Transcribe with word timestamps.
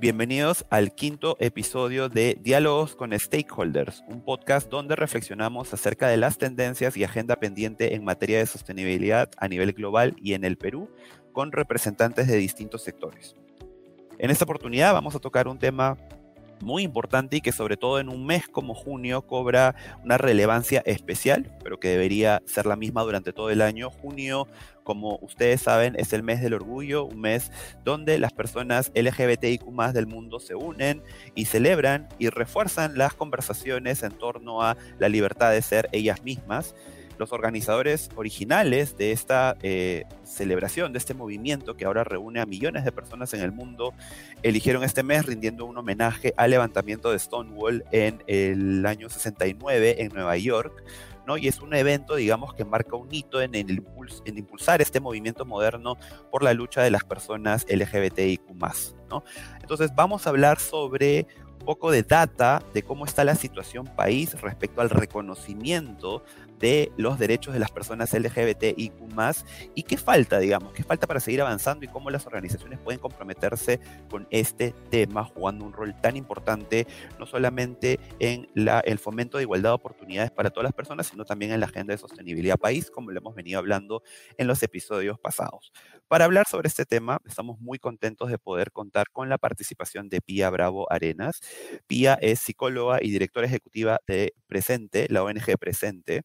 Bienvenidos 0.00 0.64
al 0.70 0.94
quinto 0.94 1.36
episodio 1.40 2.08
de 2.08 2.38
Diálogos 2.40 2.96
con 2.96 3.12
Stakeholders, 3.12 4.02
un 4.08 4.24
podcast 4.24 4.70
donde 4.70 4.96
reflexionamos 4.96 5.74
acerca 5.74 6.08
de 6.08 6.16
las 6.16 6.38
tendencias 6.38 6.96
y 6.96 7.04
agenda 7.04 7.36
pendiente 7.36 7.94
en 7.94 8.02
materia 8.02 8.38
de 8.38 8.46
sostenibilidad 8.46 9.28
a 9.36 9.46
nivel 9.46 9.74
global 9.74 10.16
y 10.16 10.32
en 10.32 10.44
el 10.44 10.56
Perú 10.56 10.88
con 11.34 11.52
representantes 11.52 12.28
de 12.28 12.38
distintos 12.38 12.82
sectores. 12.82 13.36
En 14.18 14.30
esta 14.30 14.44
oportunidad 14.44 14.94
vamos 14.94 15.14
a 15.14 15.18
tocar 15.18 15.46
un 15.46 15.58
tema 15.58 15.98
muy 16.62 16.82
importante 16.82 17.36
y 17.36 17.40
que 17.40 17.52
sobre 17.52 17.76
todo 17.76 18.00
en 18.00 18.08
un 18.08 18.26
mes 18.26 18.48
como 18.48 18.74
junio 18.74 19.22
cobra 19.22 19.74
una 20.04 20.18
relevancia 20.18 20.82
especial, 20.86 21.50
pero 21.62 21.80
que 21.80 21.88
debería 21.88 22.42
ser 22.46 22.66
la 22.66 22.76
misma 22.76 23.02
durante 23.02 23.32
todo 23.32 23.50
el 23.50 23.62
año. 23.62 23.90
Junio, 23.90 24.48
como 24.82 25.18
ustedes 25.22 25.62
saben, 25.62 25.94
es 25.98 26.12
el 26.12 26.22
mes 26.22 26.40
del 26.40 26.54
orgullo, 26.54 27.04
un 27.04 27.20
mes 27.20 27.50
donde 27.84 28.18
las 28.18 28.32
personas 28.32 28.92
LGBTIQ 28.94 29.64
del 29.92 30.06
mundo 30.06 30.40
se 30.40 30.54
unen 30.54 31.02
y 31.34 31.46
celebran 31.46 32.08
y 32.18 32.28
refuerzan 32.28 32.98
las 32.98 33.14
conversaciones 33.14 34.02
en 34.02 34.12
torno 34.12 34.62
a 34.62 34.76
la 34.98 35.08
libertad 35.08 35.50
de 35.52 35.62
ser 35.62 35.88
ellas 35.92 36.22
mismas 36.22 36.74
los 37.20 37.32
organizadores 37.32 38.08
originales 38.16 38.96
de 38.96 39.12
esta 39.12 39.56
eh, 39.62 40.04
celebración, 40.24 40.92
de 40.92 40.98
este 40.98 41.12
movimiento 41.12 41.76
que 41.76 41.84
ahora 41.84 42.02
reúne 42.02 42.40
a 42.40 42.46
millones 42.46 42.82
de 42.84 42.92
personas 42.92 43.34
en 43.34 43.42
el 43.42 43.52
mundo, 43.52 43.92
eligieron 44.42 44.82
este 44.82 45.02
mes 45.02 45.26
rindiendo 45.26 45.66
un 45.66 45.76
homenaje 45.76 46.32
al 46.38 46.50
levantamiento 46.50 47.12
de 47.12 47.18
Stonewall 47.18 47.84
en 47.92 48.24
el 48.26 48.84
año 48.86 49.10
69 49.10 50.02
en 50.02 50.12
Nueva 50.14 50.38
York. 50.38 50.82
¿no? 51.26 51.36
Y 51.36 51.46
es 51.46 51.60
un 51.60 51.74
evento, 51.74 52.16
digamos, 52.16 52.54
que 52.54 52.64
marca 52.64 52.96
un 52.96 53.14
hito 53.14 53.42
en, 53.42 53.54
el 53.54 53.84
impulsar 54.24 54.80
este 54.80 54.98
movimiento 54.98 55.44
moderno 55.44 55.98
por 56.30 56.42
la 56.42 56.54
lucha 56.54 56.82
de 56.82 56.90
las 56.90 57.04
personas 57.04 57.66
LGBTIQ. 57.68 58.50
¿no? 59.10 59.22
Entonces, 59.60 59.90
vamos 59.94 60.26
a 60.26 60.30
hablar 60.30 60.58
sobre 60.58 61.26
un 61.60 61.66
poco 61.66 61.90
de 61.90 62.02
data 62.02 62.62
de 62.72 62.82
cómo 62.82 63.04
está 63.04 63.22
la 63.24 63.34
situación 63.34 63.86
país 63.86 64.40
respecto 64.40 64.80
al 64.80 64.88
reconocimiento 64.88 66.24
de 66.60 66.92
los 66.96 67.18
derechos 67.18 67.54
de 67.54 67.60
las 67.60 67.70
personas 67.70 68.12
LGBTIQ 68.12 69.00
y 69.74 69.82
qué 69.82 69.96
falta, 69.96 70.38
digamos, 70.38 70.72
qué 70.72 70.82
falta 70.82 71.06
para 71.06 71.20
seguir 71.20 71.40
avanzando 71.42 71.84
y 71.84 71.88
cómo 71.88 72.10
las 72.10 72.26
organizaciones 72.26 72.78
pueden 72.78 73.00
comprometerse 73.00 73.80
con 74.08 74.26
este 74.30 74.74
tema, 74.90 75.24
jugando 75.24 75.64
un 75.64 75.72
rol 75.72 75.94
tan 76.00 76.16
importante, 76.16 76.86
no 77.18 77.26
solamente 77.26 77.98
en 78.18 78.48
la, 78.54 78.80
el 78.80 78.98
fomento 78.98 79.36
de 79.36 79.44
igualdad 79.44 79.70
de 79.70 79.74
oportunidades 79.74 80.30
para 80.30 80.50
todas 80.50 80.64
las 80.64 80.72
personas, 80.72 81.06
sino 81.06 81.24
también 81.24 81.52
en 81.52 81.60
la 81.60 81.66
agenda 81.66 81.92
de 81.92 81.98
sostenibilidad 81.98 82.56
país, 82.56 82.90
como 82.90 83.10
lo 83.10 83.18
hemos 83.18 83.34
venido 83.34 83.58
hablando 83.58 84.02
en 84.38 84.46
los 84.46 84.62
episodios 84.62 85.18
pasados. 85.18 85.72
Para 86.08 86.24
hablar 86.24 86.46
sobre 86.46 86.68
este 86.68 86.84
tema, 86.86 87.18
estamos 87.26 87.60
muy 87.60 87.78
contentos 87.78 88.30
de 88.30 88.38
poder 88.38 88.72
contar 88.72 89.10
con 89.10 89.28
la 89.28 89.38
participación 89.38 90.08
de 90.08 90.20
Pía 90.20 90.50
Bravo 90.50 90.90
Arenas. 90.90 91.40
Pía 91.86 92.14
es 92.20 92.40
psicóloga 92.40 92.98
y 93.02 93.10
directora 93.10 93.46
ejecutiva 93.46 94.00
de 94.06 94.34
Presente, 94.46 95.06
la 95.10 95.22
ONG 95.22 95.58
Presente 95.58 96.22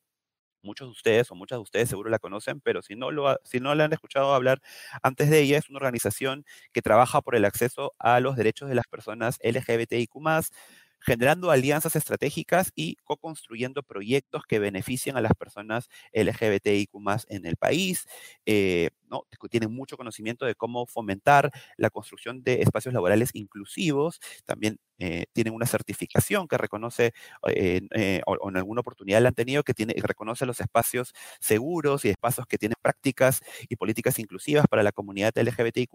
muchos 0.65 0.87
de 0.89 0.91
ustedes 0.91 1.31
o 1.31 1.35
muchas 1.35 1.57
de 1.59 1.63
ustedes 1.63 1.89
seguro 1.89 2.09
la 2.09 2.19
conocen, 2.19 2.61
pero 2.61 2.81
si 2.81 2.95
no, 2.95 3.11
lo, 3.11 3.37
si 3.43 3.59
no 3.59 3.75
la 3.75 3.85
han 3.85 3.93
escuchado 3.93 4.33
hablar 4.33 4.61
antes 5.03 5.29
de 5.29 5.39
ella, 5.41 5.57
es 5.57 5.69
una 5.69 5.77
organización 5.77 6.45
que 6.73 6.81
trabaja 6.81 7.21
por 7.21 7.35
el 7.35 7.45
acceso 7.45 7.93
a 7.99 8.19
los 8.19 8.35
derechos 8.35 8.69
de 8.69 8.75
las 8.75 8.87
personas 8.87 9.37
LGBTIQ 9.43 10.51
generando 10.99 11.51
alianzas 11.51 11.95
estratégicas 11.95 12.71
y 12.75 12.95
co-construyendo 13.03 13.83
proyectos 13.83 14.43
que 14.47 14.59
beneficien 14.59 15.17
a 15.17 15.21
las 15.21 15.33
personas 15.33 15.87
LGBTIQ 16.13 17.25
en 17.29 17.45
el 17.45 17.57
país. 17.57 18.07
Eh, 18.45 18.89
¿no? 19.09 19.25
Tienen 19.49 19.71
mucho 19.71 19.97
conocimiento 19.97 20.45
de 20.45 20.55
cómo 20.55 20.85
fomentar 20.87 21.51
la 21.77 21.89
construcción 21.89 22.43
de 22.43 22.61
espacios 22.61 22.93
laborales 22.93 23.29
inclusivos. 23.33 24.19
También 24.45 24.79
eh, 24.97 25.25
tienen 25.33 25.53
una 25.53 25.65
certificación 25.65 26.47
que 26.47 26.57
reconoce, 26.57 27.13
eh, 27.49 27.81
eh, 27.95 28.21
o, 28.25 28.49
en 28.49 28.57
alguna 28.57 28.81
oportunidad 28.81 29.21
la 29.21 29.29
han 29.29 29.35
tenido, 29.35 29.63
que 29.63 29.73
tiene, 29.73 29.93
reconoce 29.97 30.45
los 30.45 30.61
espacios 30.61 31.13
seguros 31.39 32.05
y 32.05 32.09
espacios 32.09 32.47
que 32.47 32.57
tienen 32.57 32.75
prácticas 32.81 33.41
y 33.67 33.75
políticas 33.75 34.19
inclusivas 34.19 34.67
para 34.67 34.83
la 34.83 34.91
comunidad 34.91 35.33
LGBTIQ. 35.35 35.91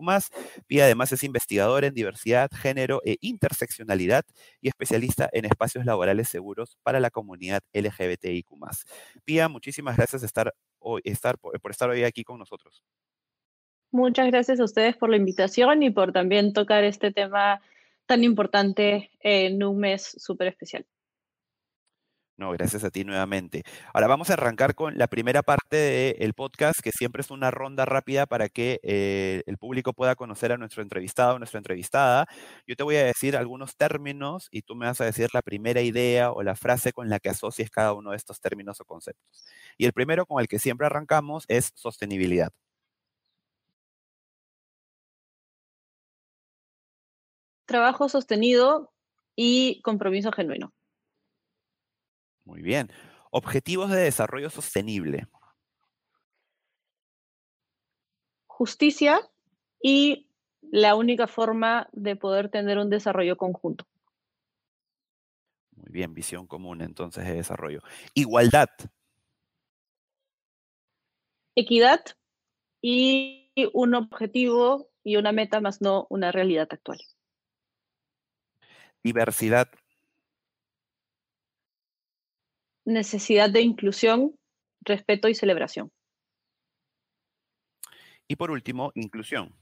Pia 0.66 0.84
además 0.84 1.12
es 1.12 1.24
investigador 1.24 1.84
en 1.84 1.94
diversidad, 1.94 2.50
género 2.52 3.00
e 3.04 3.16
interseccionalidad 3.20 4.24
y 4.60 4.68
especialista 4.68 5.28
en 5.32 5.44
espacios 5.46 5.84
laborales 5.84 6.28
seguros 6.28 6.76
para 6.82 7.00
la 7.00 7.10
comunidad 7.10 7.62
LGBTIQ. 7.72 8.50
Pia, 9.24 9.48
muchísimas 9.48 9.96
gracias 9.96 10.22
estar 10.22 10.52
hoy, 10.80 11.02
estar, 11.04 11.38
por 11.38 11.70
estar 11.70 11.88
hoy 11.90 12.04
aquí 12.04 12.24
con 12.24 12.38
nosotros. 12.38 12.82
Muchas 13.92 14.28
gracias 14.28 14.60
a 14.60 14.64
ustedes 14.64 14.96
por 14.96 15.10
la 15.10 15.16
invitación 15.16 15.82
y 15.82 15.90
por 15.90 16.12
también 16.12 16.52
tocar 16.52 16.84
este 16.84 17.12
tema 17.12 17.60
tan 18.06 18.24
importante 18.24 19.10
en 19.20 19.62
un 19.62 19.78
mes 19.78 20.14
súper 20.18 20.48
especial. 20.48 20.86
No, 22.40 22.52
gracias 22.52 22.84
a 22.84 22.90
ti 22.90 23.04
nuevamente. 23.04 23.64
Ahora 23.92 24.06
vamos 24.06 24.30
a 24.30 24.32
arrancar 24.32 24.74
con 24.74 24.96
la 24.96 25.08
primera 25.08 25.42
parte 25.42 26.16
del 26.18 26.32
podcast, 26.32 26.80
que 26.80 26.90
siempre 26.90 27.20
es 27.20 27.30
una 27.30 27.50
ronda 27.50 27.84
rápida 27.84 28.24
para 28.24 28.48
que 28.48 28.80
eh, 28.82 29.42
el 29.44 29.58
público 29.58 29.92
pueda 29.92 30.14
conocer 30.16 30.50
a 30.50 30.56
nuestro 30.56 30.82
entrevistado 30.82 31.34
o 31.34 31.38
nuestra 31.38 31.58
entrevistada. 31.58 32.26
Yo 32.66 32.76
te 32.76 32.82
voy 32.82 32.96
a 32.96 33.04
decir 33.04 33.36
algunos 33.36 33.76
términos 33.76 34.48
y 34.50 34.62
tú 34.62 34.74
me 34.74 34.86
vas 34.86 35.02
a 35.02 35.04
decir 35.04 35.28
la 35.34 35.42
primera 35.42 35.82
idea 35.82 36.32
o 36.32 36.42
la 36.42 36.56
frase 36.56 36.94
con 36.94 37.10
la 37.10 37.18
que 37.20 37.28
asocies 37.28 37.68
cada 37.70 37.92
uno 37.92 38.12
de 38.12 38.16
estos 38.16 38.40
términos 38.40 38.80
o 38.80 38.86
conceptos. 38.86 39.44
Y 39.76 39.84
el 39.84 39.92
primero 39.92 40.24
con 40.24 40.40
el 40.40 40.48
que 40.48 40.58
siempre 40.58 40.86
arrancamos 40.86 41.44
es 41.48 41.72
sostenibilidad. 41.74 42.52
trabajo 47.66 48.08
sostenido 48.08 48.90
y 49.36 49.80
compromiso 49.82 50.32
genuino. 50.32 50.72
Muy 52.50 52.62
bien. 52.62 52.90
Objetivos 53.30 53.90
de 53.90 54.00
desarrollo 54.00 54.50
sostenible. 54.50 55.28
Justicia 58.48 59.20
y 59.80 60.26
la 60.60 60.96
única 60.96 61.28
forma 61.28 61.88
de 61.92 62.16
poder 62.16 62.50
tener 62.50 62.78
un 62.78 62.90
desarrollo 62.90 63.36
conjunto. 63.36 63.86
Muy 65.76 65.92
bien, 65.92 66.12
visión 66.12 66.48
común 66.48 66.82
entonces 66.82 67.24
de 67.24 67.34
desarrollo. 67.34 67.82
Igualdad. 68.14 68.68
Equidad 71.54 72.00
y 72.82 73.52
un 73.72 73.94
objetivo 73.94 74.88
y 75.04 75.14
una 75.14 75.30
meta 75.30 75.60
más 75.60 75.80
no 75.80 76.08
una 76.10 76.32
realidad 76.32 76.66
actual 76.68 76.98
diversidad. 79.02 79.68
Necesidad 82.90 83.48
de 83.48 83.60
inclusión, 83.60 84.34
respeto 84.80 85.28
y 85.28 85.34
celebración. 85.36 85.92
Y 88.26 88.34
por 88.34 88.50
último, 88.50 88.90
inclusión. 88.96 89.54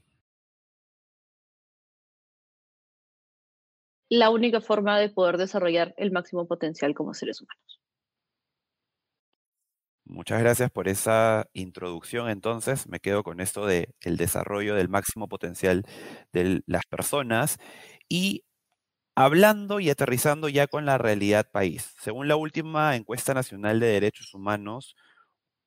La 4.09 4.31
única 4.31 4.61
forma 4.61 4.97
de 4.97 5.09
poder 5.09 5.37
desarrollar 5.37 5.93
el 5.97 6.11
máximo 6.11 6.47
potencial 6.47 6.95
como 6.95 7.13
seres 7.13 7.39
humanos. 7.39 7.79
Muchas 10.05 10.39
gracias 10.39 10.71
por 10.71 10.87
esa 10.87 11.47
introducción. 11.53 12.31
Entonces, 12.31 12.87
me 12.87 12.99
quedo 12.99 13.21
con 13.21 13.41
esto 13.41 13.67
de 13.67 13.93
el 14.01 14.17
desarrollo 14.17 14.73
del 14.73 14.89
máximo 14.89 15.27
potencial 15.27 15.85
de 16.33 16.63
las 16.65 16.87
personas 16.87 17.57
y 18.09 18.43
Hablando 19.15 19.79
y 19.81 19.89
aterrizando 19.89 20.47
ya 20.49 20.67
con 20.67 20.85
la 20.85 20.97
realidad 20.97 21.45
país, 21.51 21.93
según 22.01 22.27
la 22.29 22.37
última 22.37 22.95
encuesta 22.95 23.33
nacional 23.33 23.79
de 23.79 23.87
derechos 23.87 24.33
humanos, 24.33 24.95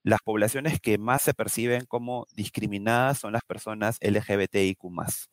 las 0.04 0.20
poblaciones 0.22 0.80
que 0.80 0.98
más 0.98 1.22
se 1.22 1.34
perciben 1.34 1.86
como 1.86 2.26
discriminadas 2.34 3.18
son 3.20 3.32
las 3.34 3.44
personas 3.44 3.98
LGBTIQ. 4.00 5.28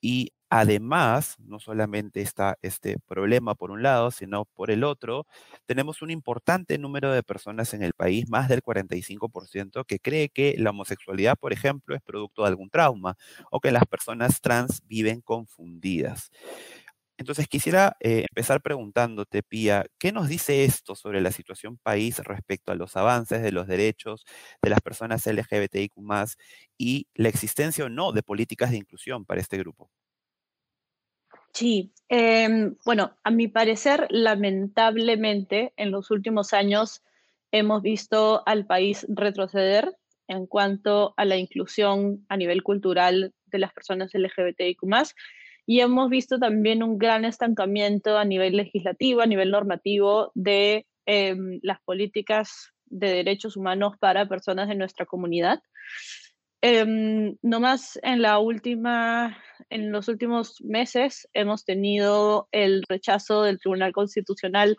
Y 0.00 0.32
además, 0.50 1.36
no 1.40 1.58
solamente 1.60 2.20
está 2.22 2.58
este 2.62 2.96
problema 3.06 3.54
por 3.54 3.70
un 3.72 3.82
lado, 3.82 4.10
sino 4.10 4.44
por 4.46 4.70
el 4.70 4.84
otro, 4.84 5.26
tenemos 5.66 6.02
un 6.02 6.10
importante 6.10 6.78
número 6.78 7.12
de 7.12 7.22
personas 7.22 7.74
en 7.74 7.82
el 7.82 7.92
país, 7.94 8.28
más 8.30 8.48
del 8.48 8.62
45%, 8.62 9.84
que 9.84 9.98
cree 9.98 10.28
que 10.28 10.54
la 10.58 10.70
homosexualidad, 10.70 11.36
por 11.38 11.52
ejemplo, 11.52 11.96
es 11.96 12.02
producto 12.02 12.42
de 12.42 12.48
algún 12.48 12.70
trauma 12.70 13.16
o 13.50 13.60
que 13.60 13.72
las 13.72 13.86
personas 13.86 14.40
trans 14.40 14.82
viven 14.86 15.20
confundidas. 15.22 16.30
Entonces 17.18 17.48
quisiera 17.48 17.96
eh, 18.00 18.26
empezar 18.28 18.60
preguntándote, 18.60 19.42
Pía, 19.42 19.86
¿qué 19.98 20.12
nos 20.12 20.28
dice 20.28 20.64
esto 20.64 20.94
sobre 20.94 21.20
la 21.20 21.32
situación 21.32 21.78
país 21.78 22.18
respecto 22.18 22.72
a 22.72 22.74
los 22.74 22.96
avances 22.96 23.42
de 23.42 23.52
los 23.52 23.66
derechos 23.66 24.24
de 24.62 24.70
las 24.70 24.80
personas 24.80 25.26
LGBTIQ 25.26 25.92
y 26.78 27.06
la 27.14 27.28
existencia 27.28 27.86
o 27.86 27.88
no 27.88 28.12
de 28.12 28.22
políticas 28.22 28.70
de 28.70 28.76
inclusión 28.78 29.24
para 29.24 29.40
este 29.40 29.56
grupo? 29.58 29.90
Sí, 31.54 31.94
em, 32.10 32.76
bueno, 32.84 33.16
a 33.24 33.30
mi 33.30 33.48
parecer, 33.48 34.06
lamentablemente, 34.10 35.72
en 35.78 35.90
los 35.90 36.10
últimos 36.10 36.52
años 36.52 37.02
hemos 37.50 37.80
visto 37.80 38.42
al 38.46 38.66
país 38.66 39.06
retroceder 39.08 39.96
en 40.28 40.46
cuanto 40.46 41.14
a 41.16 41.24
la 41.24 41.38
inclusión 41.38 42.26
a 42.28 42.36
nivel 42.36 42.62
cultural 42.62 43.32
de 43.46 43.58
las 43.58 43.72
personas 43.72 44.12
LGBTIQ 44.12 44.82
y 45.66 45.80
hemos 45.80 46.08
visto 46.08 46.38
también 46.38 46.82
un 46.82 46.96
gran 46.96 47.24
estancamiento 47.24 48.16
a 48.16 48.24
nivel 48.24 48.56
legislativo, 48.56 49.20
a 49.20 49.26
nivel 49.26 49.50
normativo 49.50 50.30
de 50.34 50.86
em, 51.06 51.58
las 51.62 51.80
políticas 51.82 52.72
de 52.86 53.08
derechos 53.08 53.56
humanos 53.56 53.94
para 53.98 54.28
personas 54.28 54.68
de 54.68 54.76
nuestra 54.76 55.06
comunidad. 55.06 55.60
Eh, 56.62 57.34
más 57.42 57.98
en 58.02 58.22
la 58.22 58.38
última, 58.38 59.36
en 59.68 59.92
los 59.92 60.08
últimos 60.08 60.60
meses 60.62 61.28
hemos 61.34 61.64
tenido 61.64 62.48
el 62.52 62.82
rechazo 62.88 63.42
del 63.42 63.58
Tribunal 63.58 63.92
Constitucional 63.92 64.76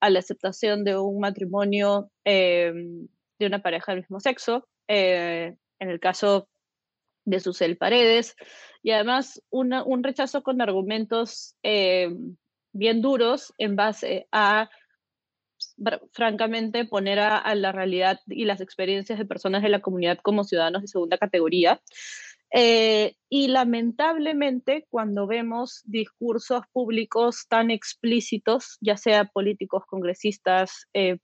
a 0.00 0.10
la 0.10 0.18
aceptación 0.18 0.84
de 0.84 0.98
un 0.98 1.18
matrimonio 1.18 2.10
em, 2.24 3.08
de 3.38 3.46
una 3.46 3.60
pareja 3.60 3.92
del 3.92 4.02
mismo 4.02 4.20
sexo, 4.20 4.68
eh, 4.88 5.56
en 5.78 5.90
el 5.90 6.00
caso 6.00 6.48
de 7.26 7.40
Susel 7.40 7.76
Paredes, 7.76 8.36
y 8.82 8.92
además 8.92 9.42
un 9.50 10.02
rechazo 10.02 10.42
con 10.42 10.62
argumentos 10.62 11.56
em, 11.62 12.36
bien 12.72 13.02
duros 13.02 13.52
en 13.58 13.76
base 13.76 14.28
a 14.32 14.70
francamente 16.12 16.84
poner 16.84 17.18
a, 17.18 17.54
la 17.54 17.72
realidad 17.72 18.20
y 18.26 18.44
las 18.44 18.60
experiencias 18.60 19.18
de 19.18 19.26
personas 19.26 19.62
de 19.62 19.68
la 19.68 19.80
comunidad 19.80 20.18
como 20.22 20.44
ciudadanos 20.44 20.82
de 20.82 20.88
segunda 20.88 21.18
categoría. 21.18 21.82
Eh, 22.52 23.16
y 23.28 23.48
lamentablemente 23.48 24.86
cuando 24.88 25.26
vemos 25.26 25.82
discursos 25.84 26.62
públicos 26.72 27.46
tan 27.48 27.70
explícitos, 27.70 28.78
ya 28.80 28.96
sea 28.96 29.24
políticos, 29.24 29.82
congresistas, 29.86 30.86
eh, 30.94 31.18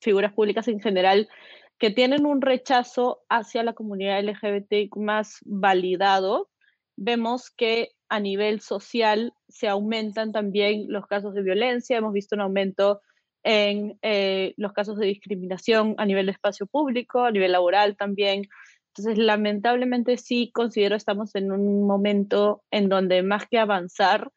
figuras 0.00 0.32
públicas 0.32 0.66
en 0.68 0.80
general, 0.80 1.28
que 1.78 1.90
tienen 1.90 2.26
un 2.26 2.40
rechazo 2.40 3.22
hacia 3.28 3.62
la 3.62 3.72
comunidad 3.72 4.22
LGBT 4.22 4.94
más 4.96 5.38
validado, 5.44 6.50
vemos 6.96 7.50
que 7.50 7.90
a 8.08 8.20
nivel 8.20 8.60
social 8.60 9.32
se 9.48 9.68
aumentan 9.68 10.32
también 10.32 10.86
los 10.88 11.06
casos 11.06 11.34
de 11.34 11.42
violencia, 11.42 11.98
hemos 11.98 12.12
visto 12.12 12.36
un 12.36 12.42
aumento 12.42 13.00
en 13.42 13.98
eh, 14.02 14.54
los 14.56 14.72
casos 14.72 14.98
de 14.98 15.06
discriminación 15.06 15.94
a 15.98 16.06
nivel 16.06 16.26
de 16.26 16.32
espacio 16.32 16.66
público, 16.66 17.24
a 17.24 17.30
nivel 17.30 17.52
laboral 17.52 17.96
también. 17.96 18.44
Entonces, 18.88 19.18
lamentablemente 19.18 20.16
sí 20.16 20.50
considero 20.52 20.96
estamos 20.96 21.34
en 21.34 21.52
un 21.52 21.86
momento 21.86 22.62
en 22.70 22.88
donde 22.88 23.22
más 23.22 23.46
que 23.46 23.58
avanzar, 23.58 24.30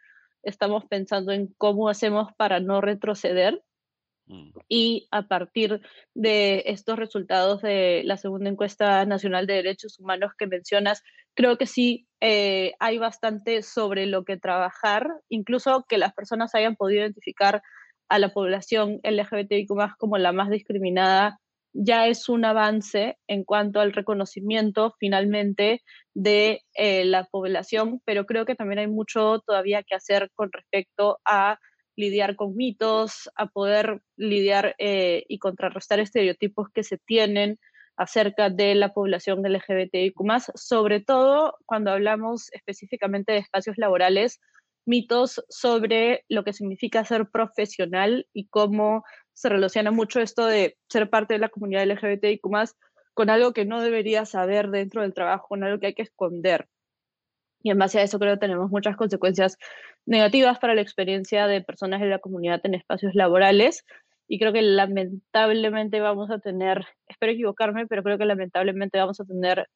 estamos 0.44 0.86
pensando 0.86 1.32
en 1.32 1.54
cómo 1.58 1.90
hacemos 1.90 2.32
para 2.38 2.60
no 2.60 2.82
retroceder. 2.82 3.62
Mm. 4.28 4.50
Y 4.68 5.08
a 5.12 5.28
partir 5.28 5.82
de 6.14 6.64
estos 6.68 6.98
resultados 6.98 7.62
de 7.62 8.02
la 8.06 8.18
segunda 8.18 8.50
encuesta 8.50 9.06
nacional 9.06 9.48
de 9.48 9.56
derechos 9.56 10.00
humanos 10.00 10.32
que 10.38 10.48
mencionas, 10.48 11.04
creo 11.34 11.58
que 11.58 11.66
sí 11.66 12.08
eh, 12.22 12.74
hay 12.80 12.98
bastante 12.98 13.62
sobre 13.64 14.06
lo 14.06 14.24
que 14.24 14.38
trabajar, 14.38 15.08
incluso 15.30 15.86
que 15.88 15.98
las 15.98 16.14
personas 16.14 16.56
hayan 16.56 16.76
podido 16.76 17.02
identificar 17.02 17.62
a 18.10 18.20
la 18.20 18.34
población 18.34 19.00
LGBTIQ 19.04 19.70
como 19.98 20.18
la 20.18 20.32
más 20.32 20.50
discriminada 20.50 21.40
ya 21.80 22.08
es 22.08 22.28
un 22.28 22.44
avance 22.44 23.18
en 23.28 23.44
cuanto 23.44 23.80
al 23.80 23.94
reconocimiento 23.94 24.96
finalmente 25.00 25.84
de 26.16 26.64
eh, 26.74 27.06
la 27.06 27.26
población, 27.26 28.02
pero 28.04 28.26
creo 28.26 28.46
que 28.46 28.56
también 28.56 28.80
hay 28.80 28.88
mucho 28.88 29.42
todavía 29.46 29.84
que 29.84 29.94
hacer 29.94 30.32
con 30.34 30.52
respecto 30.52 31.20
a 31.24 31.60
lidiar 31.98 32.38
con 32.38 32.56
mitos, 32.56 33.30
a 33.36 33.48
poder 33.48 34.02
lidiar 34.16 34.76
eh, 34.78 35.26
y 35.28 35.40
contrarrestar 35.40 36.00
estereotipos 36.00 36.70
que 36.74 36.84
se 36.84 36.98
tienen 36.98 37.60
acerca 37.98 38.50
de 38.50 38.76
la 38.76 38.94
población 38.94 39.42
LGBTIQ, 39.42 40.16
sobre 40.56 41.02
todo 41.02 41.58
cuando 41.66 41.92
hablamos 41.92 42.54
específicamente 42.54 43.34
de 43.34 43.40
espacios 43.40 43.78
laborales 43.78 44.40
mitos 44.86 45.44
sobre 45.50 46.24
lo 46.30 46.44
que 46.44 46.54
significa 46.54 47.04
ser 47.04 47.30
profesional 47.30 48.28
y 48.32 48.48
cómo 48.48 49.04
se 49.34 49.50
relaciona 49.50 49.92
mucho 49.92 50.22
esto 50.22 50.46
de 50.46 50.78
ser 50.90 51.10
parte 51.10 51.34
de 51.34 51.40
la 51.40 51.50
comunidad 51.50 51.86
LGBTIQ 51.86 52.42
con 53.14 53.30
algo 53.32 53.52
que 53.52 53.66
no 53.66 53.82
debería 53.82 54.26
saber 54.26 54.70
dentro 54.70 55.02
del 55.02 55.14
trabajo, 55.14 55.48
con 55.50 55.64
algo 55.64 55.80
que 55.80 55.88
hay 55.88 55.94
que 55.96 56.04
esconder. 56.04 56.68
Y 57.68 57.70
en 57.70 57.80
base 57.80 58.00
a 58.00 58.04
eso 58.04 58.18
creo 58.18 58.36
que 58.36 58.40
tenemos 58.40 58.72
muchas 58.72 58.96
consecuencias 58.96 59.58
negativas 60.06 60.58
para 60.58 60.74
la 60.74 60.80
experiencia 60.80 61.48
de 61.48 61.60
personas 61.60 62.00
de 62.00 62.08
la 62.08 62.20
comunidad 62.20 62.62
en 62.64 62.76
espacios 62.76 63.14
laborales. 63.14 63.84
Y 64.26 64.40
creo 64.40 64.54
que 64.54 64.62
lamentablemente 64.62 66.00
vamos 66.00 66.32
a 66.32 66.40
tener, 66.40 66.86
espero 67.10 67.34
equivocarme, 67.34 67.86
pero 67.86 68.04
creo 68.04 68.18
que 68.18 68.24
lamentablemente 68.24 68.98
vamos 69.00 69.20
a 69.20 69.26
tener 69.26 69.68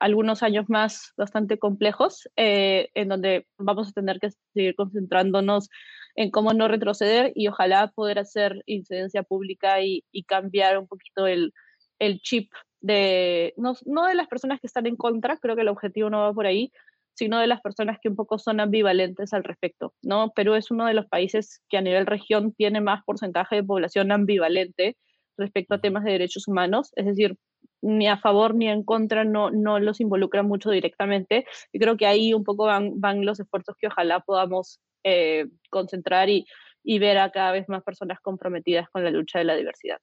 algunos 0.00 0.42
años 0.42 0.68
más 0.68 1.12
bastante 1.16 1.56
complejos, 1.56 2.28
eh, 2.34 2.88
en 2.94 3.10
donde 3.10 3.46
vamos 3.58 3.90
a 3.90 3.92
tener 3.92 4.18
que 4.18 4.30
seguir 4.52 4.74
concentrándonos 4.74 5.68
en 6.16 6.32
cómo 6.32 6.52
no 6.52 6.66
retroceder 6.66 7.30
y 7.36 7.46
ojalá 7.46 7.92
poder 7.94 8.18
hacer 8.18 8.60
incidencia 8.66 9.22
pública 9.22 9.82
y, 9.82 10.02
cambiar 10.26 10.78
un 10.78 10.88
poquito 10.88 11.28
el, 11.28 11.52
el 12.00 12.18
chip 12.22 12.50
de, 12.80 13.54
no, 13.56 13.74
no, 13.84 14.06
de 14.06 14.16
las 14.16 14.26
personas 14.26 14.60
que 14.60 14.66
están 14.66 14.86
en 14.86 14.96
contra, 14.96 15.36
creo 15.36 15.54
que 15.54 15.62
el 15.62 15.68
objetivo 15.68 16.10
no 16.10 16.22
va 16.22 16.34
por 16.34 16.46
ahí, 16.46 16.72
sino 17.16 17.40
de 17.40 17.46
las 17.46 17.60
personas 17.60 17.98
que 18.00 18.08
un 18.08 18.16
poco 18.16 18.38
son 18.38 18.60
ambivalentes 18.60 19.32
al 19.32 19.42
respecto, 19.42 19.94
¿no? 20.02 20.30
Perú 20.34 20.54
es 20.54 20.70
uno 20.70 20.86
de 20.86 20.94
los 20.94 21.06
países 21.06 21.62
que 21.68 21.78
a 21.78 21.80
nivel 21.80 22.06
región 22.06 22.52
tiene 22.52 22.80
más 22.80 23.02
porcentaje 23.04 23.56
de 23.56 23.64
población 23.64 24.12
ambivalente 24.12 24.96
respecto 25.38 25.74
a 25.74 25.80
temas 25.80 26.04
de 26.04 26.12
derechos 26.12 26.46
humanos, 26.46 26.92
es 26.94 27.06
decir, 27.06 27.36
ni 27.82 28.06
a 28.08 28.18
favor 28.18 28.54
ni 28.54 28.68
en 28.68 28.82
contra, 28.84 29.24
no, 29.24 29.50
no 29.50 29.78
los 29.78 30.00
involucra 30.00 30.42
mucho 30.42 30.70
directamente. 30.70 31.46
Y 31.72 31.78
creo 31.78 31.96
que 31.96 32.06
ahí 32.06 32.34
un 32.34 32.44
poco 32.44 32.66
van, 32.66 33.00
van 33.00 33.24
los 33.24 33.40
esfuerzos 33.40 33.76
que 33.78 33.86
ojalá 33.86 34.20
podamos 34.20 34.80
eh, 35.04 35.46
concentrar 35.70 36.28
y, 36.28 36.46
y 36.82 36.98
ver 36.98 37.18
a 37.18 37.30
cada 37.30 37.52
vez 37.52 37.68
más 37.68 37.82
personas 37.82 38.20
comprometidas 38.20 38.88
con 38.90 39.04
la 39.04 39.10
lucha 39.10 39.38
de 39.38 39.44
la 39.44 39.56
diversidad. 39.56 39.98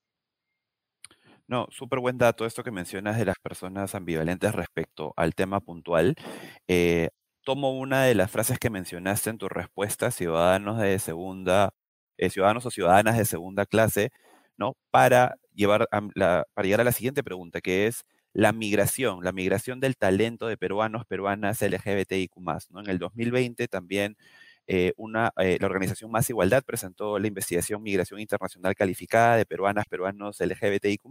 No, 1.50 1.68
súper 1.72 2.00
buen 2.00 2.18
dato 2.18 2.46
esto 2.46 2.64
que 2.64 2.72
mencionas 2.72 3.18
de 3.18 3.26
las 3.26 3.38
personas 3.40 3.96
ambivalentes 3.96 4.54
respecto 4.56 5.14
al 5.18 5.36
tema 5.36 5.60
puntual. 5.60 6.16
Eh, 6.68 7.10
tomo 7.44 7.72
una 7.78 8.04
de 8.06 8.16
las 8.16 8.32
frases 8.32 8.60
que 8.60 8.70
mencionaste 8.70 9.30
en 9.30 9.38
tu 9.38 9.50
respuesta, 9.50 10.10
ciudadanos 10.12 10.80
de 10.80 10.98
segunda, 11.00 11.72
eh, 12.18 12.30
ciudadanos 12.30 12.66
o 12.66 12.72
ciudadanas 12.72 13.18
de 13.18 13.26
segunda 13.26 13.66
clase, 13.66 14.12
¿no? 14.58 14.76
Para 14.90 15.36
llevar 15.54 15.88
a 15.92 16.02
la, 16.16 16.46
para 16.54 16.66
llegar 16.66 16.82
a 16.82 16.84
la 16.86 16.92
siguiente 16.94 17.24
pregunta, 17.24 17.60
que 17.62 17.88
es 17.88 18.04
la 18.32 18.54
migración, 18.54 19.24
la 19.24 19.34
migración 19.34 19.80
del 19.82 19.98
talento 19.98 20.48
de 20.48 20.58
peruanos, 20.58 21.06
peruanas, 21.06 21.62
LGBTIQ+. 21.62 22.72
¿no? 22.72 22.80
En 22.80 22.90
el 22.90 22.98
2020 23.00 23.68
también 23.68 24.16
eh, 24.68 24.94
una, 24.98 25.32
eh, 25.38 25.58
la 25.60 25.68
organización 25.68 26.12
Más 26.12 26.30
Igualdad 26.30 26.64
presentó 26.64 27.20
la 27.20 27.28
investigación 27.28 27.84
Migración 27.84 28.20
Internacional 28.20 28.76
Calificada 28.76 29.38
de 29.38 29.46
peruanas, 29.46 29.86
peruanos, 29.88 30.40
LGBTIQ+, 30.40 31.04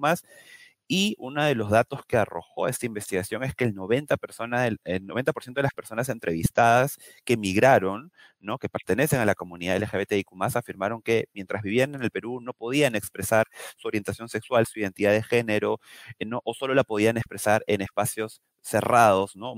y 0.94 1.16
uno 1.18 1.42
de 1.42 1.54
los 1.54 1.70
datos 1.70 2.04
que 2.06 2.18
arrojó 2.18 2.68
esta 2.68 2.84
investigación 2.84 3.42
es 3.44 3.54
que 3.54 3.64
el 3.64 3.74
90%, 3.74 4.18
persona, 4.18 4.66
el 4.66 4.78
90 4.84 5.32
de 5.54 5.62
las 5.62 5.72
personas 5.72 6.10
entrevistadas 6.10 6.98
que 7.24 7.38
migraron, 7.38 8.12
¿no? 8.40 8.58
que 8.58 8.68
pertenecen 8.68 9.18
a 9.18 9.24
la 9.24 9.34
comunidad 9.34 9.78
LGBTIQ, 9.78 10.28
afirmaron 10.54 11.00
que 11.00 11.28
mientras 11.32 11.62
vivían 11.62 11.94
en 11.94 12.02
el 12.02 12.10
Perú 12.10 12.42
no 12.42 12.52
podían 12.52 12.94
expresar 12.94 13.46
su 13.78 13.88
orientación 13.88 14.28
sexual, 14.28 14.66
su 14.66 14.80
identidad 14.80 15.12
de 15.12 15.22
género, 15.22 15.80
eh, 16.18 16.26
¿no? 16.26 16.42
o 16.44 16.52
solo 16.52 16.74
la 16.74 16.84
podían 16.84 17.16
expresar 17.16 17.64
en 17.66 17.80
espacios 17.80 18.42
cerrados, 18.64 19.34
¿no? 19.34 19.54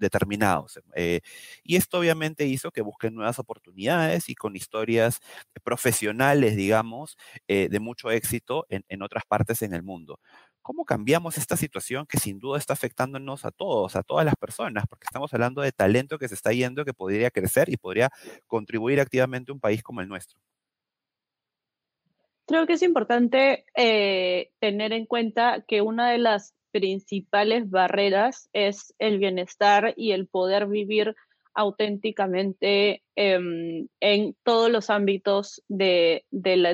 Determinados. 0.00 0.80
Eh, 0.96 1.20
y 1.62 1.76
esto 1.76 1.98
obviamente 2.00 2.46
hizo 2.46 2.72
que 2.72 2.82
busquen 2.82 3.14
nuevas 3.14 3.38
oportunidades 3.38 4.28
y 4.28 4.34
con 4.34 4.56
historias 4.56 5.20
profesionales, 5.62 6.56
digamos, 6.56 7.16
eh, 7.46 7.68
de 7.70 7.80
mucho 7.80 8.10
éxito 8.10 8.66
en, 8.68 8.84
en, 8.88 9.02
otras 9.02 9.24
partes 9.24 9.62
en 9.62 9.72
el 9.72 9.82
mundo. 9.84 10.18
¿Cómo 10.62 10.84
cambiamos 10.84 11.38
esta 11.38 11.56
situación 11.56 12.06
que 12.06 12.18
sin 12.18 12.38
duda 12.38 12.58
está 12.58 12.74
afectándonos 12.74 13.44
a 13.44 13.50
todos, 13.50 13.96
a 13.96 14.02
todas 14.02 14.24
las 14.24 14.36
personas? 14.36 14.84
Porque 14.88 15.06
estamos 15.06 15.32
hablando 15.32 15.62
de 15.62 15.72
talento 15.72 16.18
que 16.18 16.28
se 16.28 16.34
está 16.34 16.52
yendo, 16.52 16.84
que 16.84 16.92
podría 16.92 17.30
crecer 17.30 17.70
y 17.70 17.76
podría 17.76 18.10
contribuir 18.46 19.00
activamente 19.00 19.50
a 19.50 19.54
un 19.54 19.60
país 19.60 19.82
como 19.82 20.00
el 20.00 20.08
nuestro. 20.08 20.38
Creo 22.46 22.66
que 22.66 22.74
es 22.74 22.82
importante 22.82 23.64
eh, 23.74 24.50
tener 24.58 24.92
en 24.92 25.06
cuenta 25.06 25.64
que 25.66 25.82
una 25.82 26.10
de 26.10 26.18
las 26.18 26.54
principales 26.72 27.70
barreras 27.70 28.48
es 28.52 28.94
el 28.98 29.18
bienestar 29.18 29.94
y 29.96 30.12
el 30.12 30.26
poder 30.26 30.66
vivir 30.66 31.14
auténticamente 31.54 33.02
em, 33.16 33.88
en 34.00 34.36
todos 34.44 34.70
los 34.70 34.90
ámbitos 34.90 35.62
del 35.68 36.22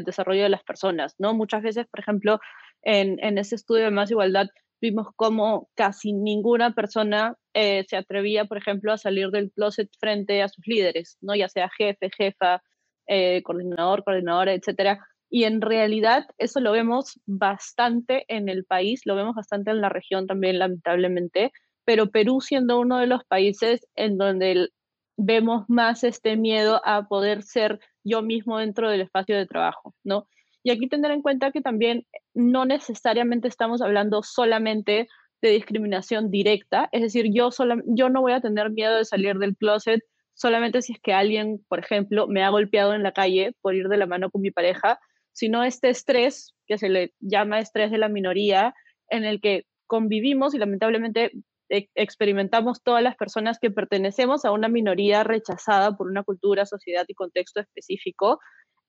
desarrollo 0.04 0.42
de 0.42 0.48
las 0.48 0.62
personas, 0.62 1.14
¿no? 1.18 1.34
Muchas 1.34 1.62
veces, 1.62 1.86
por 1.86 2.00
ejemplo, 2.00 2.40
en, 2.86 3.38
ese 3.38 3.56
estudio 3.56 3.84
de 3.84 3.90
más 3.90 4.10
igualdad 4.10 4.46
vimos 4.80 5.08
cómo 5.16 5.68
casi 5.74 6.12
ninguna 6.12 6.72
persona 6.74 7.36
eh, 7.52 7.84
se 7.88 7.96
atrevía, 7.96 8.44
por 8.44 8.58
ejemplo, 8.58 8.92
a 8.92 8.98
salir 8.98 9.30
del 9.30 9.50
closet 9.50 9.88
frente 9.98 10.42
a 10.42 10.48
sus 10.48 10.64
líderes, 10.66 11.18
¿no? 11.20 11.34
Ya 11.34 11.48
sea 11.48 11.68
jefe, 11.76 12.10
jefa, 12.16 12.62
eh, 13.08 13.42
coordinador, 13.42 14.04
coordinadora, 14.04 14.52
etcétera. 14.52 15.04
Y 15.28 15.44
en 15.44 15.60
realidad 15.60 16.26
eso 16.38 16.60
lo 16.60 16.70
vemos 16.70 17.18
bastante 17.26 18.24
en 18.28 18.48
el 18.48 18.64
país, 18.64 19.00
lo 19.04 19.16
vemos 19.16 19.34
bastante 19.34 19.72
en 19.72 19.80
la 19.80 19.88
región 19.88 20.28
también, 20.28 20.60
lamentablemente, 20.60 21.50
pero 21.84 22.10
Perú 22.10 22.40
siendo 22.40 22.78
uno 22.78 22.98
de 22.98 23.08
los 23.08 23.24
países 23.24 23.86
en 23.96 24.16
donde 24.18 24.68
vemos 25.16 25.64
más 25.68 26.04
este 26.04 26.36
miedo 26.36 26.80
a 26.84 27.08
poder 27.08 27.42
ser 27.42 27.80
yo 28.04 28.22
mismo 28.22 28.58
dentro 28.58 28.90
del 28.90 29.00
espacio 29.00 29.36
de 29.36 29.46
trabajo, 29.46 29.94
¿no? 30.04 30.28
Y 30.66 30.70
aquí 30.72 30.88
tener 30.88 31.12
en 31.12 31.22
cuenta 31.22 31.52
que 31.52 31.60
también 31.60 32.08
no 32.34 32.64
necesariamente 32.64 33.46
estamos 33.46 33.80
hablando 33.80 34.24
solamente 34.24 35.06
de 35.40 35.50
discriminación 35.50 36.28
directa, 36.28 36.88
es 36.90 37.02
decir, 37.02 37.26
yo, 37.32 37.50
yo 37.86 38.08
no 38.08 38.20
voy 38.20 38.32
a 38.32 38.40
tener 38.40 38.72
miedo 38.72 38.96
de 38.96 39.04
salir 39.04 39.36
del 39.36 39.56
closet 39.56 40.00
solamente 40.34 40.82
si 40.82 40.94
es 40.94 40.98
que 41.00 41.12
alguien, 41.12 41.64
por 41.68 41.78
ejemplo, 41.78 42.26
me 42.26 42.42
ha 42.42 42.48
golpeado 42.48 42.94
en 42.94 43.04
la 43.04 43.12
calle 43.12 43.54
por 43.60 43.76
ir 43.76 43.86
de 43.86 43.96
la 43.96 44.06
mano 44.06 44.28
con 44.28 44.42
mi 44.42 44.50
pareja, 44.50 44.98
sino 45.30 45.62
este 45.62 45.88
estrés, 45.88 46.52
que 46.66 46.78
se 46.78 46.88
le 46.88 47.14
llama 47.20 47.60
estrés 47.60 47.92
de 47.92 47.98
la 47.98 48.08
minoría, 48.08 48.74
en 49.08 49.24
el 49.24 49.40
que 49.40 49.66
convivimos 49.86 50.52
y 50.52 50.58
lamentablemente 50.58 51.30
e, 51.68 51.88
experimentamos 51.94 52.82
todas 52.82 53.04
las 53.04 53.14
personas 53.14 53.60
que 53.60 53.70
pertenecemos 53.70 54.44
a 54.44 54.50
una 54.50 54.66
minoría 54.68 55.22
rechazada 55.22 55.96
por 55.96 56.08
una 56.08 56.24
cultura, 56.24 56.66
sociedad 56.66 57.04
y 57.06 57.14
contexto 57.14 57.60
específico. 57.60 58.40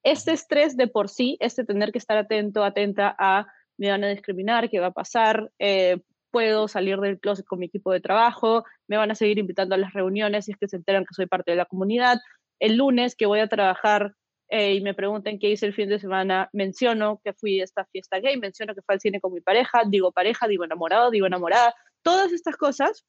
Este 0.04 0.32
estrés 0.32 0.78
de 0.78 0.88
por 0.88 1.10
sí, 1.10 1.38
este 1.40 1.66
tener 1.66 1.92
que 1.92 1.98
estar 1.98 2.18
atento, 2.18 2.64
atenta 2.64 3.16
a 3.18 3.48
me 3.78 3.90
van 3.90 4.04
a 4.04 4.10
discriminar, 4.10 4.70
qué 4.70 4.80
va 4.80 4.88
a 4.88 4.92
pasar, 4.92 5.52
eh, 5.60 6.00
puedo 6.32 6.68
salir 6.68 7.00
del 7.00 7.20
closet 7.20 7.46
con 7.46 7.60
mi 7.60 7.68
equipo 7.68 7.92
de 7.92 8.02
trabajo, 8.02 8.66
me 8.88 8.98
van 8.98 9.12
a 9.12 9.16
seguir 9.16 9.38
invitando 9.38 9.76
a 9.76 9.78
las 9.78 9.94
reuniones 9.94 10.46
si 10.46 10.52
es 10.52 10.58
que 10.58 10.68
se 10.68 10.78
enteran 10.78 11.06
que 11.06 11.14
soy 11.14 11.28
parte 11.28 11.52
de 11.52 11.58
la 11.58 11.66
comunidad. 11.66 12.18
El 12.60 12.78
lunes 12.78 13.16
que 13.16 13.26
voy 13.26 13.40
a 13.40 13.48
trabajar 13.48 14.14
eh, 14.50 14.76
y 14.76 14.82
me 14.82 14.94
pregunten 14.94 15.40
qué 15.40 15.50
hice 15.50 15.66
el 15.66 15.74
fin 15.74 15.90
de 15.90 16.00
semana, 16.00 16.50
menciono 16.54 17.22
que 17.24 17.34
fui 17.34 17.60
a 17.60 17.64
esta 17.64 17.86
fiesta 17.86 18.20
gay, 18.20 18.38
menciono 18.38 18.74
que 18.74 18.82
fue 18.82 18.96
al 18.96 19.02
cine 19.02 19.20
con 19.20 19.34
mi 19.34 19.42
pareja, 19.42 19.84
digo 19.88 20.12
pareja, 20.12 20.48
digo 20.48 20.64
enamorado, 20.64 21.12
digo 21.12 21.28
enamorada. 21.28 21.74
Todas 22.02 22.32
estas 22.32 22.56
cosas 22.56 23.06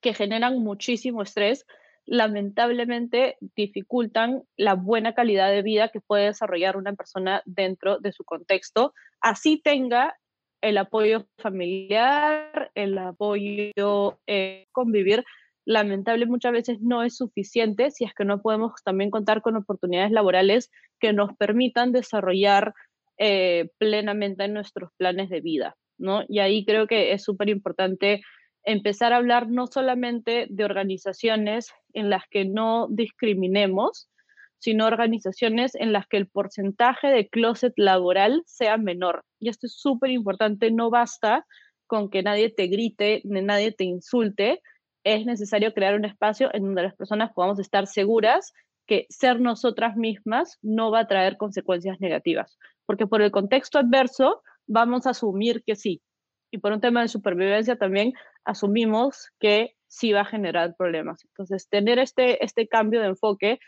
que 0.00 0.14
generan 0.14 0.58
muchísimo 0.58 1.22
estrés, 1.22 1.66
lamentablemente 2.08 3.36
dificultan 3.54 4.42
la 4.56 4.74
buena 4.74 5.14
calidad 5.14 5.50
de 5.50 5.62
vida 5.62 5.90
que 5.90 6.00
puede 6.00 6.24
desarrollar 6.24 6.76
una 6.76 6.94
persona 6.94 7.42
dentro 7.44 7.98
de 7.98 8.12
su 8.12 8.24
contexto, 8.24 8.94
así 9.20 9.60
tenga 9.62 10.16
el 10.62 10.78
apoyo 10.78 11.26
familiar, 11.36 12.70
el 12.74 12.96
apoyo 12.96 14.18
eh, 14.26 14.66
convivir, 14.72 15.24
lamentable 15.66 16.24
muchas 16.24 16.52
veces 16.52 16.80
no 16.80 17.02
es 17.02 17.16
suficiente 17.16 17.90
si 17.90 18.04
es 18.04 18.14
que 18.14 18.24
no 18.24 18.40
podemos 18.40 18.72
también 18.82 19.10
contar 19.10 19.42
con 19.42 19.56
oportunidades 19.56 20.10
laborales 20.10 20.70
que 20.98 21.12
nos 21.12 21.36
permitan 21.36 21.92
desarrollar 21.92 22.72
eh, 23.18 23.68
plenamente 23.76 24.48
nuestros 24.48 24.90
planes 24.96 25.28
de 25.28 25.42
vida, 25.42 25.76
¿no? 25.98 26.22
Y 26.26 26.38
ahí 26.38 26.64
creo 26.64 26.86
que 26.86 27.12
es 27.12 27.22
súper 27.22 27.50
importante 27.50 28.22
empezar 28.68 29.12
a 29.12 29.16
hablar 29.16 29.48
no 29.48 29.66
solamente 29.66 30.46
de 30.50 30.64
organizaciones 30.64 31.72
en 31.94 32.10
las 32.10 32.24
que 32.30 32.44
no 32.44 32.86
discriminemos, 32.90 34.10
sino 34.58 34.86
organizaciones 34.86 35.74
en 35.74 35.92
las 35.92 36.06
que 36.06 36.18
el 36.18 36.28
porcentaje 36.28 37.08
de 37.08 37.28
closet 37.28 37.72
laboral 37.76 38.42
sea 38.46 38.76
menor. 38.76 39.24
Y 39.40 39.48
esto 39.48 39.66
es 39.66 39.74
súper 39.74 40.10
importante, 40.10 40.70
no 40.70 40.90
basta 40.90 41.46
con 41.86 42.10
que 42.10 42.22
nadie 42.22 42.50
te 42.50 42.66
grite, 42.66 43.22
ni 43.24 43.40
nadie 43.40 43.72
te 43.72 43.84
insulte, 43.84 44.60
es 45.02 45.24
necesario 45.24 45.72
crear 45.72 45.94
un 45.94 46.04
espacio 46.04 46.50
en 46.52 46.64
donde 46.64 46.82
las 46.82 46.94
personas 46.94 47.32
podamos 47.32 47.58
estar 47.58 47.86
seguras 47.86 48.52
que 48.86 49.06
ser 49.08 49.40
nosotras 49.40 49.96
mismas 49.96 50.58
no 50.60 50.90
va 50.90 51.00
a 51.00 51.06
traer 51.06 51.38
consecuencias 51.38 52.00
negativas, 52.00 52.58
porque 52.84 53.06
por 53.06 53.22
el 53.22 53.30
contexto 53.30 53.78
adverso 53.78 54.42
vamos 54.66 55.06
a 55.06 55.10
asumir 55.10 55.62
que 55.64 55.76
sí, 55.76 56.02
y 56.50 56.58
por 56.58 56.72
un 56.72 56.80
tema 56.80 57.02
de 57.02 57.08
supervivencia 57.08 57.76
también 57.76 58.12
asumimos 58.44 59.30
que 59.38 59.74
sí 59.86 60.12
va 60.12 60.22
a 60.22 60.24
generar 60.24 60.74
problemas. 60.76 61.24
Entonces, 61.24 61.68
tener 61.68 61.98
este, 61.98 62.44
este 62.44 62.68
cambio 62.68 63.00
de 63.00 63.08
enfoque 63.08 63.58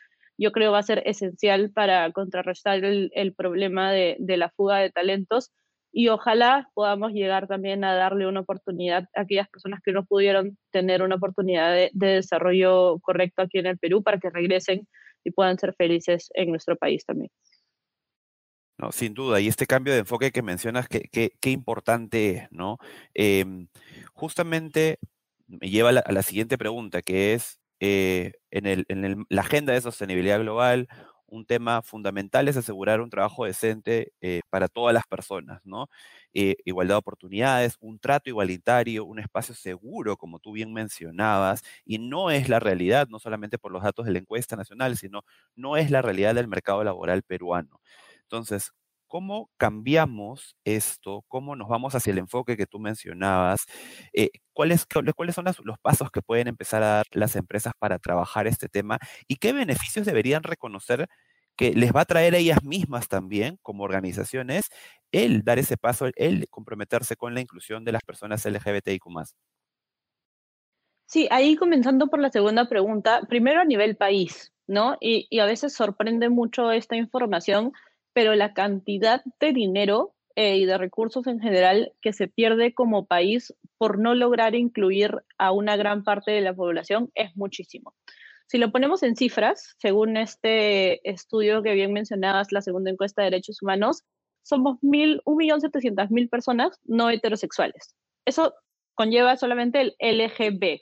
yo 0.40 0.52
creo 0.52 0.72
va 0.72 0.78
a 0.78 0.82
ser 0.82 1.02
esencial 1.04 1.70
para 1.70 2.10
contrarrestar 2.12 2.82
el, 2.82 3.34
problema 3.36 3.92
de, 3.92 4.16
la 4.38 4.48
fuga 4.48 4.78
de 4.78 4.90
talentos 4.90 5.52
y 5.92 6.08
ojalá 6.08 6.70
podamos 6.72 7.12
llegar 7.12 7.46
también 7.46 7.84
a 7.84 7.94
darle 7.94 8.26
una 8.26 8.40
oportunidad 8.40 9.04
a 9.14 9.22
aquellas 9.22 9.50
personas 9.50 9.80
que 9.84 9.92
no 9.92 10.06
pudieron 10.06 10.56
tener 10.70 11.02
una 11.02 11.16
oportunidad 11.16 11.74
de, 11.74 11.90
desarrollo 11.92 13.00
correcto 13.00 13.42
aquí 13.42 13.58
en 13.58 13.66
el 13.66 13.78
Perú 13.78 14.02
para 14.02 14.18
que 14.18 14.30
regresen 14.30 14.88
y 15.24 15.30
puedan 15.30 15.58
ser 15.58 15.74
felices 15.74 16.30
en 16.32 16.48
nuestro 16.48 16.74
país 16.76 17.04
también. 17.04 17.30
No, 18.80 18.92
sin 18.92 19.12
duda, 19.12 19.40
y 19.40 19.48
este 19.48 19.66
cambio 19.66 19.92
de 19.92 20.00
enfoque 20.00 20.32
que 20.32 20.40
mencionas, 20.42 20.88
qué 20.88 21.50
importante 21.50 22.30
es, 22.30 22.48
¿no? 22.50 22.78
Em, 23.12 23.68
justamente 24.14 24.98
me 25.46 25.68
lleva 25.68 25.90
a 25.90 26.12
la, 26.12 26.22
siguiente 26.22 26.56
pregunta, 26.56 27.02
que 27.02 27.34
es, 27.34 27.60
eh, 27.80 28.32
en, 28.50 29.26
la 29.28 29.42
agenda 29.42 29.74
de 29.74 29.80
sostenibilidad 29.82 30.40
global, 30.40 30.88
un 31.26 31.44
tema 31.46 31.82
fundamental 31.82 32.48
es 32.48 32.56
asegurar 32.56 33.00
un 33.02 33.10
trabajo 33.10 33.44
decente 33.44 34.12
eh, 34.22 34.40
para 34.50 34.68
todas 34.68 34.94
las 34.94 35.06
personas, 35.06 35.60
¿no? 35.64 35.88
Eh, 36.34 36.56
igualdad 36.64 36.94
de 36.94 36.98
oportunidades, 36.98 37.76
un 37.80 37.98
trato 37.98 38.30
igualitario, 38.30 39.04
un 39.04 39.18
espacio 39.20 39.54
seguro, 39.54 40.16
como 40.16 40.38
tú 40.40 40.52
bien 40.52 40.72
mencionabas, 40.72 41.62
y 41.84 41.98
no 41.98 42.30
es 42.30 42.48
la 42.48 42.60
realidad, 42.60 43.08
no 43.08 43.18
solamente 43.18 43.58
por 43.58 43.72
los 43.72 43.82
datos 43.82 44.06
de 44.06 44.12
la 44.12 44.18
encuesta 44.20 44.56
nacional, 44.56 44.96
sino 44.96 45.22
no 45.54 45.76
es 45.76 45.90
la 45.90 46.02
realidad 46.02 46.34
del 46.34 46.48
mercado 46.48 46.82
laboral 46.82 47.22
peruano. 47.22 47.80
Entonces, 48.30 48.72
¿Cómo 49.10 49.50
cambiamos 49.56 50.54
esto? 50.64 51.24
¿Cómo 51.26 51.56
nos 51.56 51.68
vamos 51.68 51.96
hacia 51.96 52.12
el 52.12 52.18
enfoque 52.18 52.56
que 52.56 52.66
tú 52.66 52.78
mencionabas? 52.78 53.66
Eh, 54.12 54.30
¿cuáles, 54.52 54.86
¿Cuáles 55.16 55.34
son 55.34 55.46
los 55.64 55.78
pasos 55.80 56.12
que 56.12 56.22
pueden 56.22 56.46
empezar 56.46 56.84
a 56.84 56.86
dar 56.98 57.06
las 57.10 57.34
empresas 57.34 57.72
para 57.76 57.98
trabajar 57.98 58.46
este 58.46 58.68
tema? 58.68 59.00
¿Y 59.26 59.38
qué 59.38 59.52
beneficios 59.52 60.06
deberían 60.06 60.44
reconocer 60.44 61.08
que 61.56 61.72
les 61.74 61.92
va 61.92 62.02
a 62.02 62.04
traer 62.04 62.36
a 62.36 62.38
ellas 62.38 62.62
mismas 62.62 63.08
también, 63.08 63.58
como 63.62 63.82
organizaciones, 63.82 64.68
el 65.10 65.42
dar 65.42 65.58
ese 65.58 65.76
paso, 65.76 66.06
el 66.14 66.46
comprometerse 66.48 67.16
con 67.16 67.34
la 67.34 67.40
inclusión 67.40 67.84
de 67.84 67.90
las 67.90 68.04
personas 68.04 68.46
LGBTIQ? 68.46 69.06
Sí, 71.06 71.26
ahí 71.32 71.56
comenzando 71.56 72.06
por 72.06 72.20
la 72.20 72.30
segunda 72.30 72.68
pregunta, 72.68 73.22
primero 73.28 73.60
a 73.60 73.64
nivel 73.64 73.96
país, 73.96 74.52
¿no? 74.68 74.96
Y, 75.00 75.26
y 75.30 75.40
a 75.40 75.46
veces 75.46 75.72
sorprende 75.72 76.28
mucho 76.28 76.70
esta 76.70 76.94
información 76.94 77.72
pero 78.12 78.34
la 78.34 78.54
cantidad 78.54 79.22
de 79.38 79.52
dinero 79.52 80.14
eh, 80.36 80.56
y 80.56 80.64
de 80.64 80.78
recursos 80.78 81.26
en 81.26 81.40
general 81.40 81.92
que 82.00 82.12
se 82.12 82.28
pierde 82.28 82.72
como 82.72 83.06
país 83.06 83.54
por 83.78 83.98
no 83.98 84.14
lograr 84.14 84.54
incluir 84.54 85.12
a 85.38 85.52
una 85.52 85.76
gran 85.76 86.04
parte 86.04 86.30
de 86.30 86.40
la 86.40 86.54
población 86.54 87.10
es 87.14 87.36
muchísimo. 87.36 87.94
Si 88.46 88.58
lo 88.58 88.72
ponemos 88.72 89.02
en 89.02 89.16
cifras, 89.16 89.76
según 89.78 90.16
este 90.16 91.08
estudio 91.08 91.62
que 91.62 91.74
bien 91.74 91.92
mencionabas, 91.92 92.52
la 92.52 92.62
segunda 92.62 92.90
encuesta 92.90 93.22
de 93.22 93.30
derechos 93.30 93.62
humanos, 93.62 94.02
somos 94.42 94.78
1.700.000 94.82 96.28
personas 96.28 96.80
no 96.84 97.10
heterosexuales. 97.10 97.94
Eso 98.24 98.54
conlleva 98.94 99.36
solamente 99.36 99.80
el 99.80 99.94
LGB, 100.00 100.80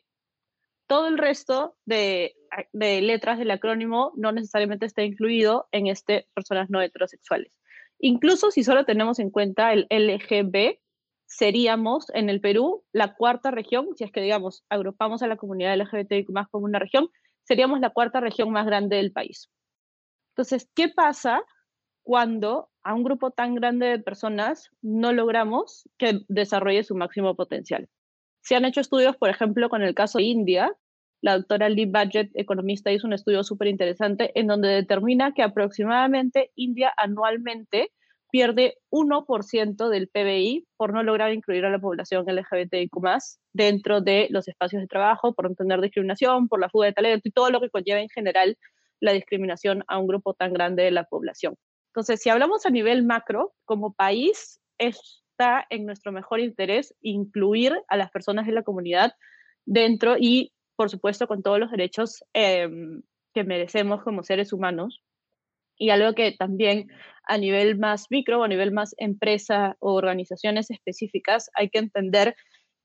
todo 0.86 1.08
el 1.08 1.18
resto 1.18 1.76
de, 1.84 2.34
letras 2.72 3.38
del 3.38 3.50
acrónimo 3.50 4.12
no 4.16 4.32
necesariamente 4.32 4.86
está 4.86 5.02
incluido 5.02 5.68
en 5.72 5.86
este 5.86 6.28
personas 6.34 6.70
no 6.70 6.80
heterosexuales. 6.80 7.52
Incluso 7.98 8.50
si 8.50 8.64
solo 8.64 8.84
tenemos 8.84 9.18
en 9.18 9.30
cuenta 9.30 9.72
el 9.72 9.86
LGB, 9.90 10.78
seríamos 11.26 12.10
en 12.14 12.30
el 12.30 12.40
Perú 12.40 12.84
la 12.92 13.14
cuarta 13.14 13.50
región, 13.50 13.88
si 13.96 14.04
es 14.04 14.12
que 14.12 14.22
digamos 14.22 14.64
agrupamos 14.68 15.22
a 15.22 15.26
la 15.26 15.36
comunidad 15.36 15.76
LGBTIQ 15.76 16.30
más 16.30 16.48
como 16.48 16.64
una 16.64 16.78
región, 16.78 17.08
seríamos 17.44 17.80
la 17.80 17.90
cuarta 17.90 18.20
región 18.20 18.50
más 18.50 18.66
grande 18.66 18.96
del 18.96 19.12
país. 19.12 19.50
Entonces, 20.30 20.68
¿qué 20.74 20.88
pasa 20.88 21.42
cuando 22.02 22.70
a 22.82 22.94
un 22.94 23.02
grupo 23.02 23.32
tan 23.32 23.54
grande 23.54 23.86
de 23.86 23.98
personas 23.98 24.70
no 24.80 25.12
logramos 25.12 25.88
que 25.98 26.20
desarrolle 26.28 26.84
su 26.84 26.94
máximo 26.94 27.34
potencial? 27.34 27.88
Se 28.40 28.54
han 28.54 28.64
hecho 28.64 28.80
estudios, 28.80 29.16
por 29.16 29.28
ejemplo, 29.28 29.68
con 29.68 29.82
el 29.82 29.94
caso 29.94 30.18
de 30.18 30.24
India. 30.24 30.74
La 31.20 31.36
doctora 31.36 31.68
Lee 31.68 31.86
Budget, 31.86 32.30
economista, 32.34 32.92
hizo 32.92 33.06
un 33.06 33.12
estudio 33.12 33.42
súper 33.42 33.68
interesante 33.68 34.30
en 34.38 34.46
donde 34.46 34.68
determina 34.68 35.32
que 35.32 35.42
aproximadamente 35.42 36.52
India 36.54 36.92
anualmente 36.96 37.90
pierde 38.30 38.76
1% 38.90 39.88
del 39.88 40.08
PBI 40.08 40.66
por 40.76 40.92
no 40.92 41.02
lograr 41.02 41.32
incluir 41.32 41.64
a 41.64 41.70
la 41.70 41.78
población 41.78 42.24
LGBTIQ 42.26 42.92
dentro 43.52 44.00
de 44.00 44.28
los 44.30 44.48
espacios 44.48 44.82
de 44.82 44.86
trabajo, 44.86 45.34
por 45.34 45.48
no 45.48 45.56
tener 45.56 45.80
discriminación, 45.80 46.48
por 46.48 46.60
la 46.60 46.68
fuga 46.68 46.86
de 46.86 46.92
talento 46.92 47.28
y 47.28 47.32
todo 47.32 47.50
lo 47.50 47.60
que 47.60 47.70
conlleva 47.70 48.00
en 48.00 48.10
general 48.10 48.56
la 49.00 49.12
discriminación 49.12 49.82
a 49.88 49.98
un 49.98 50.06
grupo 50.06 50.34
tan 50.34 50.52
grande 50.52 50.82
de 50.82 50.90
la 50.90 51.04
población. 51.04 51.54
Entonces, 51.92 52.20
si 52.20 52.28
hablamos 52.28 52.66
a 52.66 52.70
nivel 52.70 53.04
macro, 53.04 53.54
como 53.64 53.94
país, 53.94 54.60
es 54.76 55.22
está 55.38 55.64
en 55.70 55.86
nuestro 55.86 56.10
mejor 56.10 56.40
interés 56.40 56.94
incluir 57.00 57.72
a 57.86 57.96
las 57.96 58.10
personas 58.10 58.46
de 58.46 58.52
la 58.52 58.64
comunidad 58.64 59.12
dentro 59.66 60.16
y, 60.18 60.52
por 60.78 60.90
supuesto, 60.90 61.26
con 61.26 61.42
todos 61.42 61.58
los 61.58 61.72
derechos 61.72 62.22
em, 62.34 63.02
que 63.34 63.42
merecemos 63.42 64.04
como 64.04 64.22
seres 64.22 64.52
humanos. 64.52 65.02
Y 65.76 65.90
algo 65.90 66.14
que 66.14 66.30
también 66.30 66.86
a 67.24 67.36
nivel 67.36 67.76
más 67.76 68.06
micro 68.10 68.38
o 68.38 68.44
a 68.44 68.48
nivel 68.48 68.70
más 68.70 68.94
empresa 68.96 69.76
o 69.80 69.94
organizaciones 69.94 70.70
específicas 70.70 71.50
hay 71.54 71.68
que 71.68 71.80
entender 71.80 72.36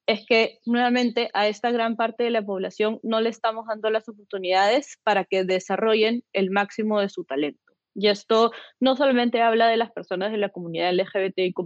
es 0.07 0.25
que 0.27 0.57
nuevamente 0.65 1.29
a 1.35 1.47
esta 1.47 1.69
gran 1.69 1.95
parte 1.95 2.23
de 2.23 2.31
la 2.31 2.41
población 2.41 2.99
no 3.03 3.21
le 3.21 3.29
estamos 3.29 3.67
dando 3.67 3.91
las 3.91 4.09
oportunidades 4.09 4.97
para 5.03 5.23
que 5.23 5.43
desarrollen 5.43 6.23
el 6.33 6.49
máximo 6.49 6.99
de 6.99 7.09
su 7.09 7.25
talento. 7.25 7.73
Y 7.93 8.07
esto 8.07 8.51
no 8.79 8.95
solamente 8.95 9.43
habla 9.43 9.67
de 9.67 9.77
las 9.77 9.91
personas 9.91 10.31
de 10.31 10.39
la 10.39 10.49
comunidad 10.49 10.93
LGBTIQ, 10.93 11.59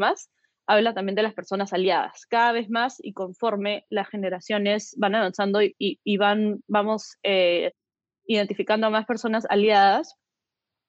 habla 0.67 0.93
también 0.93 1.15
de 1.15 1.23
las 1.23 1.33
personas 1.33 1.73
aliadas. 1.73 2.25
Cada 2.27 2.51
vez 2.51 2.69
más 2.69 2.97
y 2.99 3.13
conforme 3.13 3.85
las 3.89 4.09
generaciones 4.09 4.93
van 4.97 5.15
avanzando 5.15 5.61
y, 5.61 6.17
van, 6.17 6.61
vamos 6.67 7.17
eh, 7.23 7.71
identificando 8.25 8.87
a 8.87 8.89
más 8.91 9.05
personas 9.05 9.45
aliadas, 9.49 10.15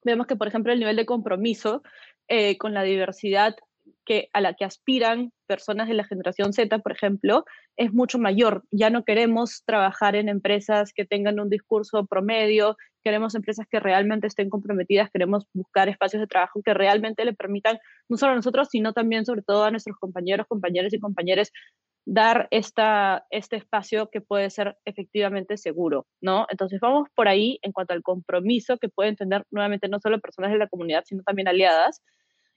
vemos 0.03 0.27
que, 0.27 0.35
por 0.35 0.47
ejemplo, 0.47 0.73
el 0.73 0.79
nivel 0.79 0.97
de 0.97 1.05
compromiso 1.05 1.81
eh, 2.27 2.57
con 2.57 2.73
la 2.73 2.83
diversidad 2.83 3.55
que, 4.09 4.27
a 4.33 4.41
la 4.41 4.55
que 4.55 4.65
aspiran 4.65 5.31
personas 5.47 5.87
de 5.87 5.93
la 5.93 6.03
generación 6.03 6.51
Z, 6.51 6.79
por 6.79 6.91
ejemplo, 6.91 7.45
es 7.77 7.93
mucho 7.93 8.17
mayor. 8.17 8.63
Ya 8.71 8.89
no 8.89 9.03
queremos 9.03 9.61
trabajar 9.67 10.15
en 10.15 10.29
empresas 10.29 10.93
que 10.93 11.05
tengan 11.05 11.39
un 11.39 11.47
discurso 11.47 12.07
promedio, 12.07 12.75
queremos 13.03 13.35
empresas 13.35 13.67
que 13.69 13.79
realmente 13.79 14.25
estén 14.25 14.49
comprometidas, 14.49 15.11
queremos 15.11 15.45
buscar 15.53 15.89
espacios 15.89 16.21
de 16.21 16.27
trabajo 16.27 16.63
que 16.65 16.73
realmente 16.73 17.23
le 17.23 17.33
permitan, 17.33 17.77
no 18.09 18.17
solo 18.17 18.31
a 18.31 18.35
nosotros, 18.35 18.69
sino 18.71 18.93
también 18.93 19.27
sobre 19.27 19.43
todo 19.43 19.63
a 19.63 19.69
nuestros 19.69 19.95
compañeros, 19.99 20.47
compañeras 20.47 20.91
y 20.91 20.99
compañeros, 20.99 21.51
dar 22.03 22.47
esta, 22.49 23.27
este 23.29 23.57
espacio 23.57 24.09
que 24.09 24.21
puede 24.21 24.49
ser 24.49 24.75
efectivamente 24.85 25.55
seguro, 25.55 26.07
¿no? 26.19 26.47
Entonces 26.49 26.79
vamos 26.79 27.07
por 27.13 27.27
ahí 27.27 27.59
en 27.61 27.73
cuanto 27.73 27.93
al 27.93 28.01
compromiso 28.01 28.79
que 28.79 28.89
pueden 28.89 29.15
tener 29.15 29.43
nuevamente 29.51 29.87
no 29.87 29.99
solo 29.99 30.19
personas 30.19 30.51
de 30.51 30.57
la 30.57 30.67
comunidad, 30.67 31.03
sino 31.05 31.21
también 31.21 31.47
aliadas. 31.47 32.01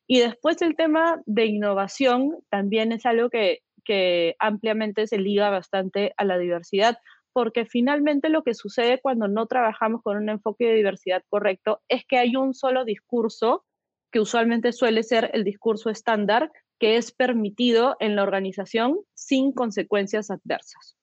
Y 0.07 0.21
después 0.21 0.61
el 0.63 0.77
tema 0.77 1.23
de 1.27 1.47
innovación 1.47 2.39
también 2.51 2.93
es 2.93 3.07
algo 3.07 3.31
que, 3.31 3.61
que 3.85 4.35
ampliamente 4.39 5.07
se 5.07 5.19
liga 5.19 5.51
bastante 5.51 6.13
a 6.17 6.25
la 6.25 6.39
diversidad, 6.39 6.99
porque 7.33 7.65
finalmente 7.65 8.29
lo 8.29 8.43
que 8.43 8.55
sucede 8.55 9.01
cuando 9.01 9.29
no 9.29 9.47
trabajamos 9.47 10.03
con 10.03 10.17
un 10.17 10.29
enfoque 10.29 10.67
de 10.67 10.75
diversidad 10.75 11.23
correcto 11.29 11.81
es 11.89 12.05
que 12.07 12.19
hay 12.19 12.37
un 12.37 12.55
solo 12.55 12.85
discurso, 12.85 13.65
que 14.11 14.21
usualmente 14.21 14.73
suele 14.73 15.03
ser 15.03 15.31
el 15.33 15.45
discurso 15.45 15.89
estándar, 15.89 16.53
que 16.79 16.97
es 16.97 17.13
permitido 17.13 17.97
en 18.01 18.17
la 18.17 18.23
organización 18.23 18.99
sin 19.15 19.53
consecuencias 19.53 20.31
adversas. 20.31 20.97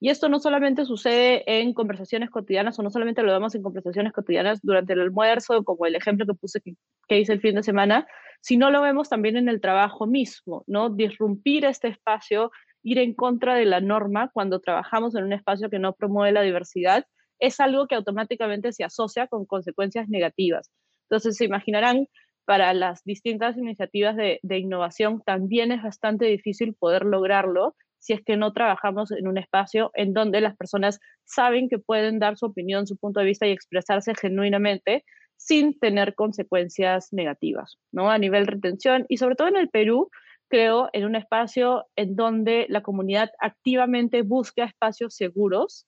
Y 0.00 0.10
esto 0.10 0.28
no 0.28 0.38
solamente 0.38 0.84
sucede 0.84 1.44
en 1.46 1.72
conversaciones 1.72 2.30
cotidianas 2.30 2.78
o 2.78 2.82
no 2.82 2.90
solamente 2.90 3.22
lo 3.22 3.32
vemos 3.32 3.54
en 3.54 3.62
conversaciones 3.62 4.12
cotidianas 4.12 4.60
durante 4.62 4.92
el 4.92 5.00
almuerzo, 5.00 5.64
como 5.64 5.86
el 5.86 5.94
ejemplo 5.94 6.26
que 6.26 6.34
puse 6.34 6.60
que, 6.60 6.74
que 7.08 7.20
hice 7.20 7.32
el 7.32 7.40
fin 7.40 7.54
de 7.54 7.62
semana, 7.62 8.06
sino 8.44 8.70
lo 8.70 8.82
vemos 8.82 9.08
también 9.08 9.38
en 9.38 9.48
el 9.48 9.62
trabajo 9.62 10.06
mismo, 10.06 10.64
¿no? 10.66 10.90
Disrumpir 10.90 11.64
este 11.64 11.88
espacio, 11.88 12.50
ir 12.82 12.98
en 12.98 13.14
contra 13.14 13.54
de 13.54 13.64
la 13.64 13.80
norma 13.80 14.30
cuando 14.34 14.60
trabajamos 14.60 15.14
en 15.14 15.24
un 15.24 15.32
espacio 15.32 15.70
que 15.70 15.78
no 15.78 15.94
promueve 15.94 16.32
la 16.32 16.42
diversidad, 16.42 17.06
es 17.38 17.58
algo 17.58 17.86
que 17.86 17.94
automáticamente 17.94 18.72
se 18.72 18.84
asocia 18.84 19.28
con 19.28 19.46
consecuencias 19.46 20.10
negativas. 20.10 20.70
Entonces, 21.08 21.38
se 21.38 21.46
imaginarán, 21.46 22.06
para 22.44 22.74
las 22.74 23.02
distintas 23.04 23.56
iniciativas 23.56 24.14
de, 24.14 24.40
de 24.42 24.58
innovación 24.58 25.22
también 25.24 25.72
es 25.72 25.82
bastante 25.82 26.26
difícil 26.26 26.74
poder 26.74 27.06
lograrlo 27.06 27.74
si 27.98 28.12
es 28.12 28.22
que 28.22 28.36
no 28.36 28.52
trabajamos 28.52 29.10
en 29.10 29.26
un 29.26 29.38
espacio 29.38 29.90
en 29.94 30.12
donde 30.12 30.42
las 30.42 30.54
personas 30.54 31.00
saben 31.24 31.70
que 31.70 31.78
pueden 31.78 32.18
dar 32.18 32.36
su 32.36 32.44
opinión, 32.44 32.86
su 32.86 32.98
punto 32.98 33.20
de 33.20 33.26
vista 33.26 33.46
y 33.46 33.52
expresarse 33.52 34.14
genuinamente 34.14 35.02
sin 35.36 35.78
tener 35.78 36.14
consecuencias 36.14 37.12
negativas, 37.12 37.78
¿no? 37.92 38.10
A 38.10 38.18
nivel 38.18 38.46
retención 38.46 39.06
y 39.08 39.18
sobre 39.18 39.34
todo 39.34 39.48
en 39.48 39.56
el 39.56 39.68
Perú, 39.68 40.10
creo, 40.48 40.88
en 40.92 41.04
un 41.04 41.16
espacio 41.16 41.86
en 41.96 42.16
donde 42.16 42.66
la 42.68 42.82
comunidad 42.82 43.30
activamente 43.40 44.22
busca 44.22 44.64
espacios 44.64 45.14
seguros, 45.14 45.86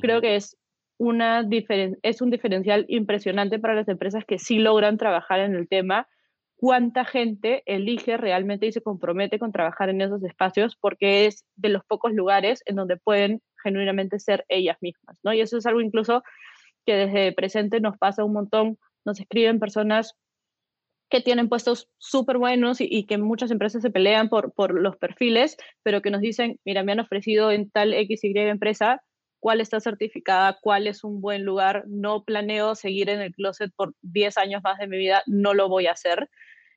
creo 0.00 0.20
que 0.20 0.36
es, 0.36 0.56
una 0.98 1.46
es 2.02 2.22
un 2.22 2.30
diferencial 2.30 2.84
impresionante 2.88 3.58
para 3.58 3.74
las 3.74 3.88
empresas 3.88 4.24
que 4.24 4.38
sí 4.38 4.58
logran 4.58 4.98
trabajar 4.98 5.40
en 5.40 5.54
el 5.54 5.68
tema 5.68 6.06
cuánta 6.62 7.04
gente 7.04 7.64
elige 7.66 8.16
realmente 8.16 8.66
y 8.66 8.72
se 8.72 8.82
compromete 8.82 9.40
con 9.40 9.50
trabajar 9.50 9.88
en 9.88 10.00
esos 10.00 10.22
espacios 10.22 10.76
porque 10.76 11.26
es 11.26 11.44
de 11.56 11.70
los 11.70 11.84
pocos 11.84 12.12
lugares 12.12 12.62
en 12.66 12.76
donde 12.76 12.96
pueden 12.96 13.42
genuinamente 13.64 14.20
ser 14.20 14.44
ellas 14.48 14.76
mismas, 14.80 15.18
¿no? 15.24 15.32
Y 15.32 15.40
eso 15.40 15.58
es 15.58 15.66
algo 15.66 15.80
incluso 15.80 16.22
que 16.84 16.94
desde 16.94 17.32
presente 17.32 17.80
nos 17.80 17.98
pasa 17.98 18.24
un 18.24 18.32
montón, 18.32 18.78
nos 19.04 19.20
escriben 19.20 19.58
personas 19.58 20.14
que 21.10 21.20
tienen 21.20 21.48
puestos 21.48 21.90
súper 21.98 22.38
buenos 22.38 22.80
y, 22.80 23.04
que 23.04 23.18
muchas 23.18 23.50
empresas 23.50 23.82
se 23.82 23.90
pelean 23.90 24.30
por, 24.30 24.80
los 24.80 24.96
perfiles, 24.96 25.58
pero 25.82 26.00
que 26.00 26.10
nos 26.10 26.22
dicen, 26.22 26.58
mira, 26.64 26.82
me 26.82 26.92
han 26.92 27.00
ofrecido 27.00 27.50
en 27.50 27.70
tal 27.70 27.92
XY 27.92 28.32
empresa, 28.34 29.02
cuál 29.38 29.60
está 29.60 29.78
certificada, 29.80 30.58
cuál 30.62 30.86
es 30.86 31.04
un 31.04 31.20
buen 31.20 31.44
lugar, 31.44 31.84
no 31.86 32.24
planeo 32.24 32.74
seguir 32.74 33.10
en 33.10 33.20
el 33.20 33.34
closet 33.34 33.70
por 33.76 33.94
10 34.00 34.38
años 34.38 34.62
más 34.64 34.78
de 34.78 34.86
mi 34.86 34.96
vida, 34.96 35.22
no 35.26 35.52
lo 35.52 35.68
voy 35.68 35.86
a 35.86 35.92
hacer 35.92 36.30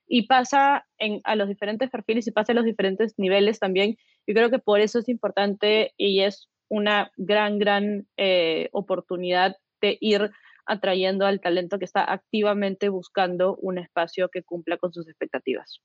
y 0.07 0.27
pasa 0.27 0.85
a 1.23 1.35
los 1.35 1.47
diferentes 1.47 1.89
perfiles 1.89 2.27
y 2.27 2.31
pasa 2.31 2.51
a 2.51 2.55
los 2.55 2.65
diferentes 2.65 3.15
niveles 3.17 3.59
también. 3.59 3.97
Yo 4.27 4.33
creo 4.33 4.49
que 4.49 4.59
por 4.59 4.79
eso 4.79 4.99
es 4.99 5.09
importante 5.09 5.93
y 5.97 6.21
es 6.21 6.49
una 6.69 7.11
gran, 7.17 7.59
gran 7.59 8.07
eh, 8.17 8.69
oportunidad 8.71 9.55
ir 10.01 10.31
atrayendo 10.65 11.25
al 11.25 11.41
talento 11.41 11.79
que 11.79 11.85
está 11.85 12.11
activamente 12.11 12.89
buscando 12.89 13.55
un 13.57 13.77
espacio 13.77 14.29
que 14.29 14.43
cumpla 14.43 14.77
con 14.77 14.93
sus 14.93 15.07
expectativas 15.07 15.81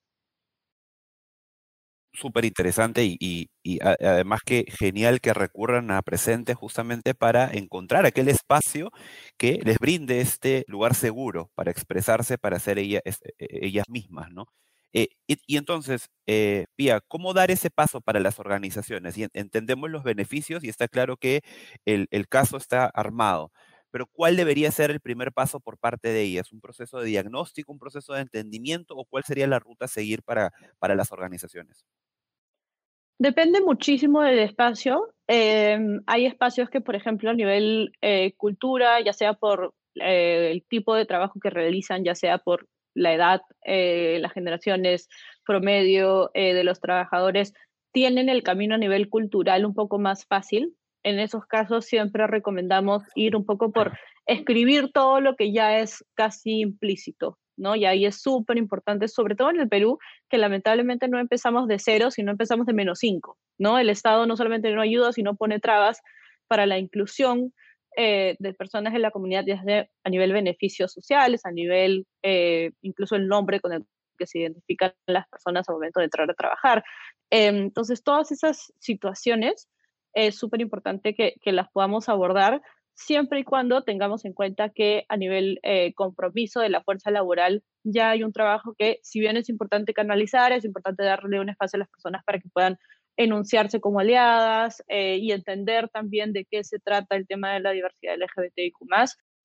súper 2.13 2.45
interesante 2.45 3.05
y, 3.05 3.49
además 3.81 4.41
que 4.45 4.65
genial 4.69 5.21
que 5.21 5.35
recurran 5.35 5.91
a 5.91 6.03
presente 6.03 6.55
justamente 6.55 7.15
para 7.15 7.51
encontrar 7.53 8.07
aquel 8.07 8.29
espacio 8.29 8.91
que 9.37 9.59
les 9.63 9.79
brinde 9.79 10.21
este 10.21 10.65
lugar 10.67 10.95
seguro 10.95 11.51
para 11.55 11.71
expresarse, 11.71 12.39
para 12.39 12.59
ser 12.59 12.79
e, 12.79 12.97
e, 12.97 13.03
ellas 13.39 13.89
mismas, 13.89 14.31
¿no? 14.31 14.47
Eh, 14.93 15.09
y, 15.29 15.57
entonces, 15.57 16.09
eh, 16.27 16.67
Pía, 16.75 17.01
¿cómo 17.07 17.33
dar 17.33 17.51
ese 17.53 17.71
paso 17.71 18.01
para 18.01 18.19
las 18.21 18.41
organizaciones? 18.41 19.17
Y 19.17 19.27
entendemos 19.35 19.89
los 19.89 20.03
beneficios 20.03 20.65
y 20.65 20.69
está 20.69 20.89
claro 20.89 21.17
que 21.17 21.43
el 21.85 22.29
caso 22.29 22.57
está 22.57 22.87
armado, 22.87 23.53
pero 23.91 24.07
¿cuál 24.07 24.37
debería 24.37 24.71
ser 24.71 24.91
el 24.91 25.01
primer 25.01 25.33
paso 25.33 25.61
por 25.61 25.79
parte 25.79 26.09
de 26.09 26.23
ellas? 26.23 26.53
¿Un 26.53 26.61
proceso 26.61 27.01
de 27.01 27.07
diagnóstico, 27.07 27.73
un 27.73 27.79
proceso 27.79 28.15
de 28.15 28.23
entendimiento 28.23 28.95
o 28.97 29.05
cuál 29.05 29.25
sería 29.25 29.47
la 29.47 29.59
ruta 29.59 29.87
a 29.87 29.89
seguir 29.89 30.23
para, 30.23 30.53
para 30.79 30.95
las 30.95 31.13
organizaciones? 31.13 31.85
Depende 33.19 33.61
muchísimo 33.61 34.23
del 34.23 34.39
espacio. 34.39 35.13
Em, 35.27 36.01
hay 36.07 36.25
espacios 36.25 36.71
que, 36.71 36.81
por 36.81 36.97
ejemplo, 36.97 37.29
a 37.29 37.35
nivel 37.35 37.93
eh, 38.01 38.33
cultura, 38.39 38.99
ya 39.03 39.13
sea 39.13 39.35
por 39.35 39.75
eh, 39.97 40.51
el 40.53 40.65
tipo 40.65 40.95
de 40.95 41.05
trabajo 41.05 41.39
que 41.39 41.51
realizan, 41.51 42.03
ya 42.03 42.15
sea 42.15 42.39
por 42.39 42.67
la 42.95 43.13
edad, 43.13 43.43
eh, 43.67 44.19
las 44.23 44.33
generaciones 44.33 45.09
promedio 45.45 46.31
de 46.33 46.65
los 46.65 46.81
trabajadores, 46.81 47.53
tienen 47.93 48.29
el 48.31 48.43
camino 48.43 48.77
a 48.77 48.79
nivel 48.79 49.11
cultural 49.11 49.67
un 49.67 49.75
poco 49.75 49.99
más 49.99 50.25
fácil 50.25 50.75
en 51.03 51.19
esos 51.19 51.47
casos 51.47 51.87
siempre 51.87 52.27
recomendamos 52.27 53.03
ir 53.15 53.37
un 53.37 53.45
poco 53.45 53.73
por 53.73 53.99
escribir 54.27 54.93
todo 54.93 55.21
lo 55.21 55.37
que 55.37 55.53
ya 55.53 55.79
es 55.79 56.05
casi 56.15 56.61
implícito, 56.61 57.39
¿no? 57.57 57.77
Y 57.77 57.85
ahí 57.85 58.07
es 58.07 58.21
súper 58.21 58.59
importante, 58.59 59.09
sobre 59.09 59.35
todo 59.35 59.51
en 59.51 59.61
el 59.61 59.69
Perú, 59.69 59.99
que 60.29 60.39
lamentablemente 60.39 61.09
no 61.09 61.19
empezamos 61.19 61.69
de 61.69 61.79
cero, 61.79 62.11
sino 62.11 62.31
empezamos 62.31 62.67
de 62.67 62.75
menos 62.75 62.99
cinco, 63.01 63.39
¿no? 63.59 63.79
El 63.79 63.91
Estado 63.91 64.27
no 64.27 64.37
solamente 64.37 64.71
no 64.73 64.83
ayuda, 64.83 65.13
sino 65.13 65.37
pone 65.37 65.59
trabas 65.59 66.01
para 66.49 66.67
la 66.67 66.79
inclusión 66.79 67.53
eh, 67.97 68.37
de 68.39 68.55
personas 68.55 68.95
en 68.95 69.03
la 69.03 69.11
comunidad, 69.11 69.45
desde 69.45 69.91
a 70.05 70.11
nivel 70.11 70.33
beneficios 70.33 70.93
sociales, 70.93 71.45
a 71.45 71.51
nivel 71.51 72.07
eh, 72.23 72.71
incluso 72.83 73.17
el 73.17 73.27
nombre 73.27 73.61
con 73.61 73.73
el 73.73 73.85
que 74.17 74.27
se 74.27 74.41
identifican 74.41 74.93
las 75.07 75.27
personas 75.29 75.69
al 75.69 75.75
momento 75.75 75.99
de 75.99 76.05
entrar 76.05 76.31
a 76.31 76.35
trabajar. 76.35 76.85
Em, 77.31 77.57
entonces, 77.57 78.03
todas 78.05 78.31
esas 78.31 78.73
situaciones 78.79 79.69
es 80.15 80.37
súper 80.37 80.61
importante 80.61 81.15
que, 81.15 81.35
las 81.53 81.71
podamos 81.71 82.09
abordar 82.09 82.63
siempre 82.95 83.41
y 83.41 83.45
cuando 83.45 83.83
tengamos 83.83 84.25
en 84.25 84.33
cuenta 84.33 84.69
que 84.71 85.05
a 85.09 85.17
nivel 85.17 85.59
eh, 85.63 85.95
compromiso 85.95 86.61
de 86.61 86.69
la 86.69 86.83
fuerza 86.83 87.11
laboral 87.11 87.63
ya 87.83 88.11
hay 88.11 88.23
un 88.23 88.33
trabajo 88.33 88.75
que, 88.77 89.01
si 89.03 89.21
bien 89.21 89.37
es 89.37 89.49
importante 89.49 89.95
canalizar, 89.95 90.53
es 90.53 90.65
importante 90.65 91.03
darle 91.03 91.41
un 91.41 91.49
espacio 91.49 91.79
a 91.79 91.81
las 91.81 91.89
personas 91.89 92.23
para 92.25 92.39
que 92.39 92.49
puedan 92.53 92.79
enunciarse 93.17 93.81
como 93.81 94.01
aliadas 94.01 94.83
eh, 94.89 95.17
y 95.17 95.33
entender 95.33 95.89
también 95.89 96.33
de 96.33 96.47
qué 96.51 96.65
se 96.65 96.79
trata 96.79 97.17
el 97.17 97.27
tema 97.27 97.53
de 97.53 97.61
la 97.61 97.71
diversidad 97.73 98.17
LGBTIQ. 98.17 98.77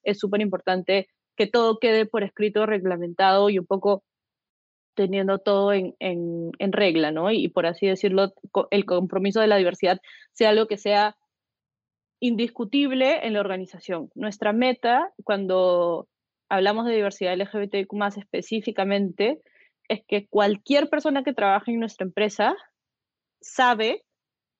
Es 0.03 0.19
súper 0.19 0.41
importante 0.41 1.07
que 1.35 1.47
todo 1.47 1.79
quede 1.79 2.05
por 2.05 2.23
escrito, 2.23 2.65
reglamentado 2.65 3.49
y 3.49 3.59
un 3.59 3.65
poco 3.65 4.03
teniendo 4.95 5.39
todo 5.39 5.73
en, 5.73 6.51
regla, 6.59 7.11
¿no? 7.11 7.31
Y, 7.31 7.49
por 7.49 7.65
así 7.65 7.87
decirlo, 7.87 8.33
el 8.71 8.85
compromiso 8.85 9.41
de 9.41 9.47
la 9.47 9.57
diversidad 9.57 9.99
sea 10.33 10.49
algo 10.49 10.67
que 10.67 10.77
sea 10.77 11.15
indiscutible 12.19 13.25
en 13.25 13.33
la 13.33 13.41
organización. 13.41 14.09
Nuestra 14.15 14.53
meta, 14.53 15.11
cuando 15.23 16.07
hablamos 16.49 16.85
de 16.85 16.95
diversidad 16.95 17.37
LGBTQ 17.37 17.93
más 17.93 18.17
específicamente, 18.17 19.41
es 19.87 20.01
que 20.07 20.27
cualquier 20.27 20.89
persona 20.89 21.23
que 21.23 21.33
trabaje 21.33 21.71
en 21.71 21.79
nuestra 21.79 22.05
empresa 22.05 22.55
sabe 23.41 24.03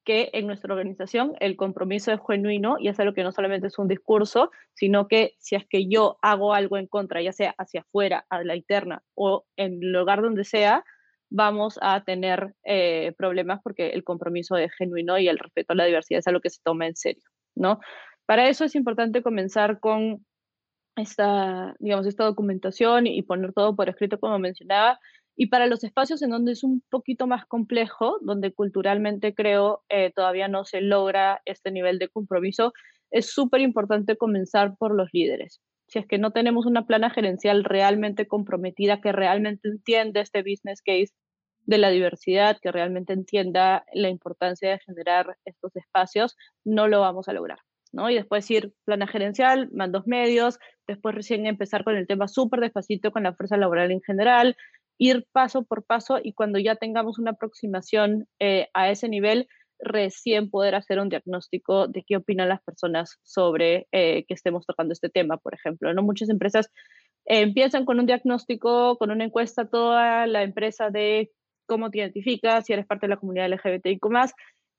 que 0.06 0.30
en 0.34 0.48
nuestra 0.48 0.74
organización 0.74 1.34
el 1.40 1.58
compromiso 1.58 2.12
es 2.14 2.20
genuino 2.26 2.78
y 2.80 2.88
es 2.88 3.00
algo 3.00 3.14
que 3.14 3.24
no 3.24 3.32
solamente 3.32 3.68
es 3.68 3.78
un 3.80 3.88
discurso, 3.88 4.52
sino 4.74 5.08
que 5.08 5.34
si 5.40 5.56
es 5.56 5.66
que 5.68 5.88
yo 5.88 6.18
hago 6.22 6.54
algo 6.54 6.78
en 6.78 6.88
contra, 6.88 7.22
ya 7.22 7.34
sea 7.34 7.56
hacia 7.58 7.82
afuera, 7.82 8.26
a 8.30 8.44
la 8.44 8.56
interna 8.56 9.04
o 9.16 9.46
en 9.58 9.84
el 9.84 9.92
lugar 9.92 10.22
donde 10.22 10.46
sea, 10.46 10.86
vamos 11.30 11.80
a 11.82 12.04
tener 12.04 12.56
eh, 12.64 13.14
problemas 13.18 13.60
porque 13.64 13.90
el 13.90 14.04
compromiso 14.04 14.56
es 14.56 14.72
genuino 14.76 15.18
y 15.18 15.28
el 15.28 15.40
respeto 15.40 15.74
a 15.74 15.76
la 15.76 15.86
diversidad 15.86 16.20
es 16.20 16.28
algo 16.28 16.40
que 16.40 16.52
se 16.52 16.62
toma 16.64 16.88
en 16.88 16.96
serio, 16.96 17.24
¿no? 17.56 17.80
Para 18.26 18.48
eso 18.48 18.64
es 18.64 18.76
importante 18.76 19.24
comenzar 19.24 19.80
con 19.80 20.26
esta, 20.96 21.76
digamos, 21.80 22.06
esta 22.06 22.24
documentación 22.24 23.08
y 23.08 23.22
poner 23.24 23.54
todo 23.54 23.76
por 23.76 23.90
escrito, 23.90 24.20
como 24.20 24.40
mencionaba, 24.40 25.00
y 25.36 25.48
para 25.48 25.68
los 25.68 25.84
espacios 25.84 26.22
en 26.22 26.30
donde 26.30 26.54
es 26.54 26.64
un 26.64 26.82
poquito 26.90 27.28
más 27.28 27.46
complejo, 27.46 28.18
donde 28.22 28.54
culturalmente 28.54 29.34
creo 29.34 29.84
eh, 29.90 30.12
todavía 30.16 30.48
no 30.48 30.66
se 30.66 30.82
logra 30.82 31.42
este 31.46 31.72
nivel 31.72 32.00
de 32.00 32.10
compromiso, 32.10 32.74
es 33.12 33.32
súper 33.32 33.62
importante 33.62 34.18
comenzar 34.18 34.76
por 34.78 34.96
los 34.96 35.10
líderes. 35.12 35.62
Si 35.88 36.00
es 36.00 36.08
que 36.08 36.18
no 36.18 36.32
tenemos 36.32 36.66
una 36.66 36.88
plana 36.88 37.10
gerencial 37.10 37.64
realmente 37.64 38.28
comprometida, 38.28 39.02
que 39.02 39.12
realmente 39.12 39.68
entienda 39.68 40.22
este 40.22 40.42
business 40.42 40.82
case 40.82 41.14
de 41.66 41.78
la 41.78 41.90
diversidad, 41.90 42.58
que 42.62 42.72
realmente 42.72 43.14
entienda 43.14 43.86
la 43.94 44.10
importancia 44.10 44.72
de 44.72 44.80
generar 44.80 45.38
estos 45.46 45.76
espacios, 45.76 46.36
no 46.64 46.88
lo 46.88 47.02
vamos 47.02 47.28
a 47.28 47.34
lograr. 47.34 47.60
¿no? 47.92 48.10
Y 48.10 48.16
después 48.16 48.50
ir 48.52 48.74
plana 48.84 49.08
gerencial, 49.08 49.70
mandos 49.72 50.06
medios, 50.06 50.60
después 50.88 51.16
recién 51.16 51.46
empezar 51.46 51.84
con 51.84 51.96
el 51.96 52.08
tema 52.08 52.28
súper 52.28 52.60
despacito 52.60 53.12
con 53.12 53.24
la 53.24 53.34
fuerza 53.34 53.58
laboral 53.58 53.92
en 53.92 54.02
general, 54.02 54.58
ir 54.98 55.28
paso 55.32 55.64
por 55.64 55.84
paso 55.84 56.20
y 56.22 56.34
cuando 56.34 56.60
ya 56.60 56.76
tengamos 56.76 57.20
una 57.20 57.32
aproximación 57.32 58.28
eh, 58.40 58.70
a 58.74 58.90
ese 58.90 59.10
nivel, 59.10 59.48
recién 59.80 60.50
poder 60.50 60.76
hacer 60.76 61.00
un 61.00 61.10
diagnóstico 61.10 61.88
de 61.88 62.04
qué 62.04 62.18
opinan 62.18 62.50
las 62.50 62.64
personas 62.64 63.20
sobre 63.24 63.88
eh, 63.92 64.26
que 64.28 64.34
estemos 64.34 64.66
tocando 64.66 64.94
este 64.94 65.10
tema, 65.10 65.38
por 65.38 65.54
ejemplo. 65.54 65.94
¿no? 65.94 66.02
Muchas 66.02 66.30
empresas 66.30 66.72
empiezan 67.26 67.86
con 67.86 68.00
un 68.00 68.06
diagnóstico, 68.06 68.98
con 68.98 69.12
una 69.12 69.26
encuesta, 69.26 69.68
toda 69.68 70.28
la 70.28 70.44
empresa 70.44 70.90
de 70.90 71.32
cómo 71.66 71.90
te 71.90 72.00
identificas, 72.00 72.66
si 72.66 72.74
eres 72.74 72.86
parte 72.86 73.08
de 73.08 73.12
la 73.12 73.18
comunidad 73.18 73.50
LGBTIQ+, 73.50 74.00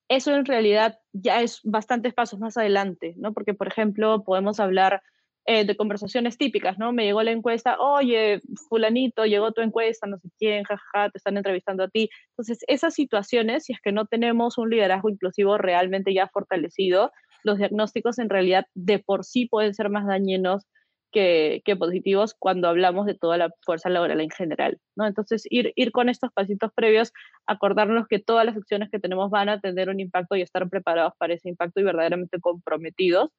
eso 0.09 0.35
en 0.35 0.45
realidad 0.45 1.01
ya 1.13 1.43
es 1.43 1.61
bastantes 1.65 2.15
pasos 2.15 2.39
más 2.39 2.57
adelante, 2.57 3.15
¿no? 3.17 3.33
Porque, 3.33 3.55
por 3.55 3.67
ejemplo, 3.67 4.23
podemos 4.23 4.61
hablar 4.61 5.03
eh, 5.49 5.65
de 5.65 5.77
conversaciones 5.77 6.39
típicas, 6.39 6.77
¿no? 6.77 6.93
Me 6.93 7.05
llegó 7.05 7.23
la 7.23 7.31
encuesta, 7.31 7.79
oye, 7.79 8.43
fulanito, 8.69 9.27
llegó 9.27 9.53
tu 9.53 9.61
encuesta, 9.61 10.09
no 10.09 10.19
sé 10.19 10.29
quién, 10.41 10.65
jajaja, 10.65 11.11
te 11.11 11.19
están 11.19 11.37
entrevistando 11.37 11.85
a 11.85 11.89
ti. 11.89 12.11
Entonces, 12.31 12.65
esas 12.67 12.95
situaciones, 12.95 13.65
si 13.65 13.73
es 13.73 13.81
que 13.81 13.93
no 13.93 14.07
tenemos 14.07 14.59
un 14.59 14.71
liderazgo 14.71 15.09
inclusivo 15.09 15.57
realmente 15.57 16.13
ya 16.13 16.27
fortalecido, 16.27 17.13
los 17.45 17.59
diagnósticos 17.59 18.19
en 18.19 18.29
realidad 18.29 18.67
de 18.75 18.99
por 18.99 19.25
sí 19.25 19.47
pueden 19.47 19.73
ser 19.73 19.89
más 19.89 20.05
dañinos 20.05 20.67
que, 21.13 21.63
que, 21.65 21.77
positivos 21.77 22.35
cuando 22.37 22.67
hablamos 22.69 23.07
de 23.07 23.15
toda 23.15 23.39
la 23.39 23.51
fuerza 23.65 23.89
laboral 23.89 24.21
en 24.21 24.31
general, 24.31 24.79
¿no? 24.97 25.07
Entonces, 25.07 25.47
ir, 25.49 25.73
ir 25.77 25.93
con 25.93 26.09
estos 26.09 26.33
pasitos 26.33 26.73
previos, 26.75 27.13
acordarnos 27.47 28.09
que 28.09 28.19
todas 28.19 28.45
las 28.47 28.57
acciones 28.57 28.91
que 28.91 28.99
tenemos 28.99 29.31
van 29.31 29.49
a 29.49 29.61
tener 29.61 29.91
un 29.91 30.01
impacto 30.01 30.35
y 30.35 30.43
estar 30.43 30.69
preparados 30.69 31.13
para 31.19 31.35
ese 31.35 31.49
impacto 31.49 31.79
y 31.79 31.85
verdaderamente 31.85 32.41
comprometidos 32.41 33.31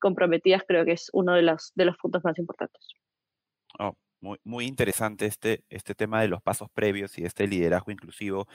comprometidas 0.00 0.62
creo 0.66 0.84
que 0.84 0.92
es 0.92 1.10
uno 1.12 1.34
de 1.34 1.42
los, 1.42 1.72
de 1.74 1.84
los 1.84 1.96
puntos 1.96 2.24
más 2.24 2.38
importantes. 2.38 2.82
Oh, 3.78 3.94
muy, 4.20 4.38
muy 4.44 4.66
interesante 4.66 5.26
este, 5.26 5.64
este 5.70 5.94
tema 5.94 6.20
de 6.20 6.28
los 6.28 6.42
pasos 6.42 6.68
previos 6.72 7.16
y 7.18 7.24
este 7.24 7.46
liderazgo 7.46 7.90
inclusivo 7.90 8.46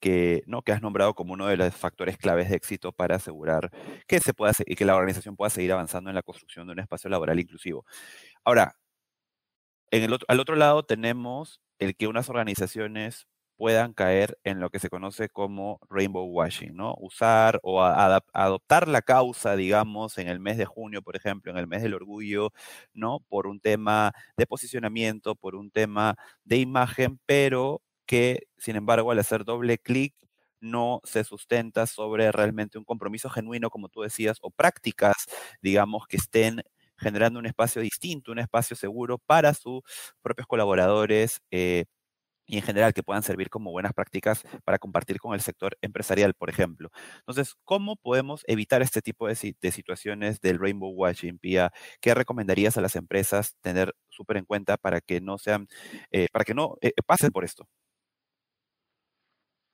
que, 0.00 0.42
¿no? 0.46 0.62
que 0.62 0.72
has 0.72 0.82
nombrado 0.82 1.14
como 1.14 1.34
uno 1.34 1.46
de 1.46 1.56
los 1.56 1.74
factores 1.74 2.16
claves 2.18 2.50
de 2.50 2.56
éxito 2.56 2.92
para 2.92 3.16
asegurar 3.16 3.70
que, 4.06 4.20
se 4.20 4.34
pueda, 4.34 4.52
y 4.66 4.74
que 4.74 4.84
la 4.84 4.96
organización 4.96 5.36
pueda 5.36 5.50
seguir 5.50 5.72
avanzando 5.72 6.10
en 6.10 6.16
la 6.16 6.22
construcción 6.22 6.66
de 6.66 6.72
un 6.72 6.80
espacio 6.80 7.10
laboral 7.10 7.38
inclusivo. 7.38 7.84
Ahora, 8.44 8.76
en 9.90 10.04
el 10.04 10.18
al 10.26 10.40
otro 10.40 10.56
lado 10.56 10.84
tenemos 10.84 11.60
el 11.78 11.96
que 11.96 12.06
unas 12.08 12.28
organizaciones 12.28 13.26
puedan 13.62 13.92
caer 13.94 14.36
en 14.42 14.58
lo 14.58 14.70
que 14.70 14.80
se 14.80 14.90
conoce 14.90 15.28
como 15.28 15.78
rainbow 15.88 16.24
washing, 16.26 16.74
¿no? 16.74 16.96
Usar 16.98 17.60
o 17.62 17.80
adoptar 17.84 18.88
la 18.88 19.02
causa, 19.02 19.54
digamos, 19.54 20.18
en 20.18 20.26
el 20.28 20.40
mes 20.40 20.58
de 20.58 20.64
junio, 20.66 21.00
por 21.00 21.14
ejemplo, 21.14 21.52
en 21.52 21.58
el 21.58 21.68
mes 21.68 21.80
del 21.82 21.94
orgullo, 21.94 22.50
¿no? 22.92 23.20
Por 23.28 23.46
un 23.46 23.60
tema 23.60 24.10
de 24.36 24.46
posicionamiento, 24.48 25.36
por 25.36 25.54
un 25.54 25.70
tema 25.70 26.16
de 26.44 26.56
imagen, 26.58 27.20
pero 27.24 27.82
que, 28.04 28.40
sin 28.58 28.74
embargo, 28.74 29.12
al 29.12 29.20
hacer 29.20 29.44
doble 29.44 29.78
clic, 29.78 30.12
no 30.60 31.00
se 31.04 31.22
sustenta 31.24 31.86
sobre 31.86 32.32
realmente 32.32 32.78
un 32.78 32.84
compromiso 32.84 33.30
genuino, 33.30 33.70
como 33.70 33.88
tú 33.88 34.02
decías, 34.02 34.38
o 34.42 34.50
prácticas, 34.50 35.26
digamos, 35.60 36.06
que 36.08 36.16
estén 36.16 36.62
generando 36.96 37.38
un 37.38 37.46
espacio 37.46 37.80
distinto, 37.82 38.32
un 38.32 38.38
espacio 38.40 38.76
seguro 38.76 39.18
para 39.18 39.54
sus 39.54 39.82
propios 40.22 40.46
colaboradores. 40.48 41.40
Eh, 41.52 41.84
y 42.46 42.56
en 42.56 42.62
general 42.62 42.92
que 42.92 43.02
puedan 43.02 43.22
servir 43.22 43.50
como 43.50 43.70
buenas 43.70 43.92
prácticas 43.92 44.42
para 44.64 44.78
compartir 44.78 45.18
con 45.18 45.34
el 45.34 45.40
sector 45.40 45.76
empresarial, 45.80 46.34
por 46.34 46.50
ejemplo. 46.50 46.90
Entonces, 47.18 47.54
¿cómo 47.64 47.96
podemos 47.96 48.42
evitar 48.46 48.82
este 48.82 49.02
tipo 49.02 49.28
de, 49.28 49.34
situaciones 49.34 50.40
del 50.40 50.58
rainbow 50.58 50.90
watching, 50.90 51.38
Pia? 51.38 51.72
¿Qué 52.00 52.14
recomendarías 52.14 52.76
a 52.76 52.80
las 52.80 52.96
empresas 52.96 53.56
tener 53.60 53.94
súper 54.08 54.36
en 54.38 54.44
cuenta 54.44 54.76
para 54.76 55.00
que 55.00 55.20
no 55.20 55.38
sean, 55.38 55.68
eh, 56.10 56.28
para 56.32 56.44
que 56.44 56.54
no 56.54 56.76
eh, 56.80 56.92
pasen 57.06 57.30
por 57.30 57.44
esto? 57.44 57.68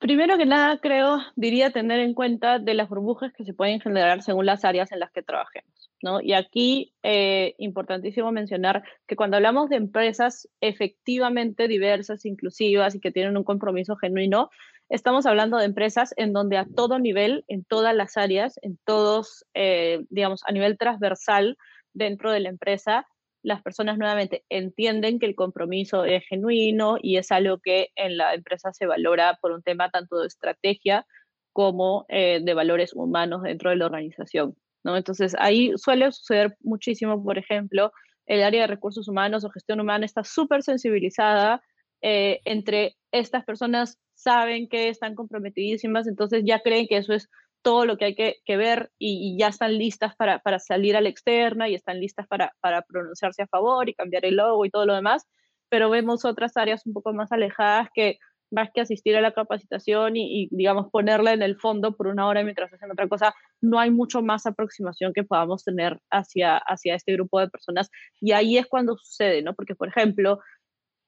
Primero 0.09 0.39
que 0.39 0.47
nada, 0.47 0.79
creo, 0.79 1.19
diría 1.35 1.69
tener 1.69 1.99
en 1.99 2.15
cuenta 2.15 2.57
de 2.57 2.73
las 2.73 2.89
burbujas 2.89 3.31
que 3.31 3.45
se 3.45 3.53
pueden 3.53 3.79
generar 3.79 4.23
según 4.23 4.47
las 4.47 4.65
áreas 4.65 4.91
en 4.91 4.99
las 4.99 5.11
que 5.11 5.21
trabajemos. 5.21 5.91
¿no? 6.01 6.19
Y 6.19 6.33
aquí, 6.33 6.95
eh, 7.03 7.53
importantísimo 7.59 8.31
mencionar 8.31 8.81
que 9.05 9.15
cuando 9.15 9.37
hablamos 9.37 9.69
de 9.69 9.75
empresas 9.75 10.49
efectivamente 10.61 11.67
diversas, 11.67 12.25
inclusivas 12.25 12.95
y 12.95 12.99
que 12.99 13.11
tienen 13.11 13.37
un 13.37 13.43
compromiso 13.43 13.97
genuino, 13.97 14.49
estamos 14.89 15.27
hablando 15.27 15.57
de 15.57 15.65
empresas 15.65 16.11
en 16.17 16.33
donde 16.33 16.57
a 16.57 16.65
todo 16.65 16.97
nivel, 16.97 17.45
en 17.47 17.63
todas 17.63 17.95
las 17.95 18.17
áreas, 18.17 18.55
en 18.63 18.79
todos, 18.85 19.45
eh, 19.53 20.07
digamos, 20.09 20.41
a 20.47 20.51
nivel 20.51 20.79
transversal 20.79 21.55
dentro 21.93 22.31
de 22.31 22.39
la 22.39 22.49
empresa, 22.49 23.05
las 23.41 23.61
personas 23.61 23.97
nuevamente 23.97 24.43
entienden 24.49 25.19
que 25.19 25.25
el 25.25 25.35
compromiso 25.35 26.05
es 26.05 26.25
genuino 26.27 26.97
y 27.01 27.17
es 27.17 27.31
algo 27.31 27.59
que 27.59 27.89
en 27.95 28.17
la 28.17 28.33
empresa 28.33 28.73
se 28.73 28.85
valora 28.85 29.37
por 29.41 29.51
un 29.51 29.63
tema 29.63 29.89
tanto 29.89 30.19
de 30.19 30.27
estrategia 30.27 31.05
como 31.53 32.05
eh, 32.09 32.39
de 32.43 32.53
valores 32.53 32.93
humanos 32.93 33.43
dentro 33.43 33.69
de 33.69 33.77
la 33.77 33.85
organización. 33.85 34.55
¿no? 34.83 34.97
Entonces 34.97 35.35
ahí 35.39 35.73
suele 35.77 36.11
suceder 36.11 36.55
muchísimo, 36.61 37.23
por 37.23 37.37
ejemplo, 37.37 37.91
el 38.25 38.43
área 38.43 38.61
de 38.61 38.67
recursos 38.67 39.07
humanos 39.07 39.43
o 39.43 39.49
gestión 39.49 39.79
humana 39.79 40.05
está 40.05 40.23
súper 40.23 40.63
sensibilizada 40.63 41.61
eh, 42.01 42.39
entre 42.45 42.95
estas 43.11 43.43
personas 43.43 43.99
saben 44.13 44.67
que 44.67 44.89
están 44.89 45.15
comprometidísimas, 45.15 46.07
entonces 46.07 46.43
ya 46.45 46.59
creen 46.59 46.87
que 46.87 46.97
eso 46.97 47.13
es 47.13 47.29
todo 47.61 47.85
lo 47.85 47.97
que 47.97 48.05
hay 48.05 48.15
que, 48.15 48.57
ver 48.57 48.91
y, 48.97 49.37
ya 49.37 49.47
están 49.47 49.77
listas 49.77 50.15
para, 50.15 50.41
salir 50.59 50.95
a 50.95 51.01
la 51.01 51.09
externa 51.09 51.69
y 51.69 51.75
están 51.75 51.99
listas 51.99 52.27
para, 52.27 52.53
pronunciarse 52.87 53.43
a 53.43 53.47
favor 53.47 53.89
y 53.89 53.93
cambiar 53.93 54.25
el 54.25 54.37
logo 54.37 54.65
y 54.65 54.69
todo 54.69 54.85
lo 54.85 54.95
demás, 54.95 55.27
pero 55.69 55.89
vemos 55.89 56.25
otras 56.25 56.57
áreas 56.57 56.85
un 56.85 56.93
poco 56.93 57.13
más 57.13 57.31
alejadas 57.31 57.89
que 57.93 58.17
más 58.51 58.69
que 58.73 58.81
asistir 58.81 59.15
a 59.15 59.21
la 59.21 59.31
capacitación 59.31 60.15
y, 60.15 60.47
digamos, 60.51 60.87
ponerla 60.91 61.33
en 61.33 61.41
el 61.41 61.57
fondo 61.57 61.95
por 61.95 62.07
una 62.07 62.27
hora 62.27 62.43
mientras 62.43 62.73
hacen 62.73 62.91
otra 62.91 63.07
cosa, 63.07 63.35
no 63.61 63.79
hay 63.79 63.91
mucho 63.91 64.21
más 64.21 64.45
aproximación 64.45 65.13
que 65.13 65.23
podamos 65.23 65.63
tener 65.63 65.99
hacia, 66.09 66.57
hacia 66.57 66.95
este 66.95 67.13
grupo 67.13 67.39
de 67.39 67.49
personas. 67.49 67.91
Y 68.19 68.31
ahí 68.31 68.57
es 68.57 68.65
cuando 68.67 68.97
sucede, 68.97 69.41
¿no? 69.43 69.53
Porque, 69.53 69.75
por 69.75 69.89
ejemplo, 69.89 70.39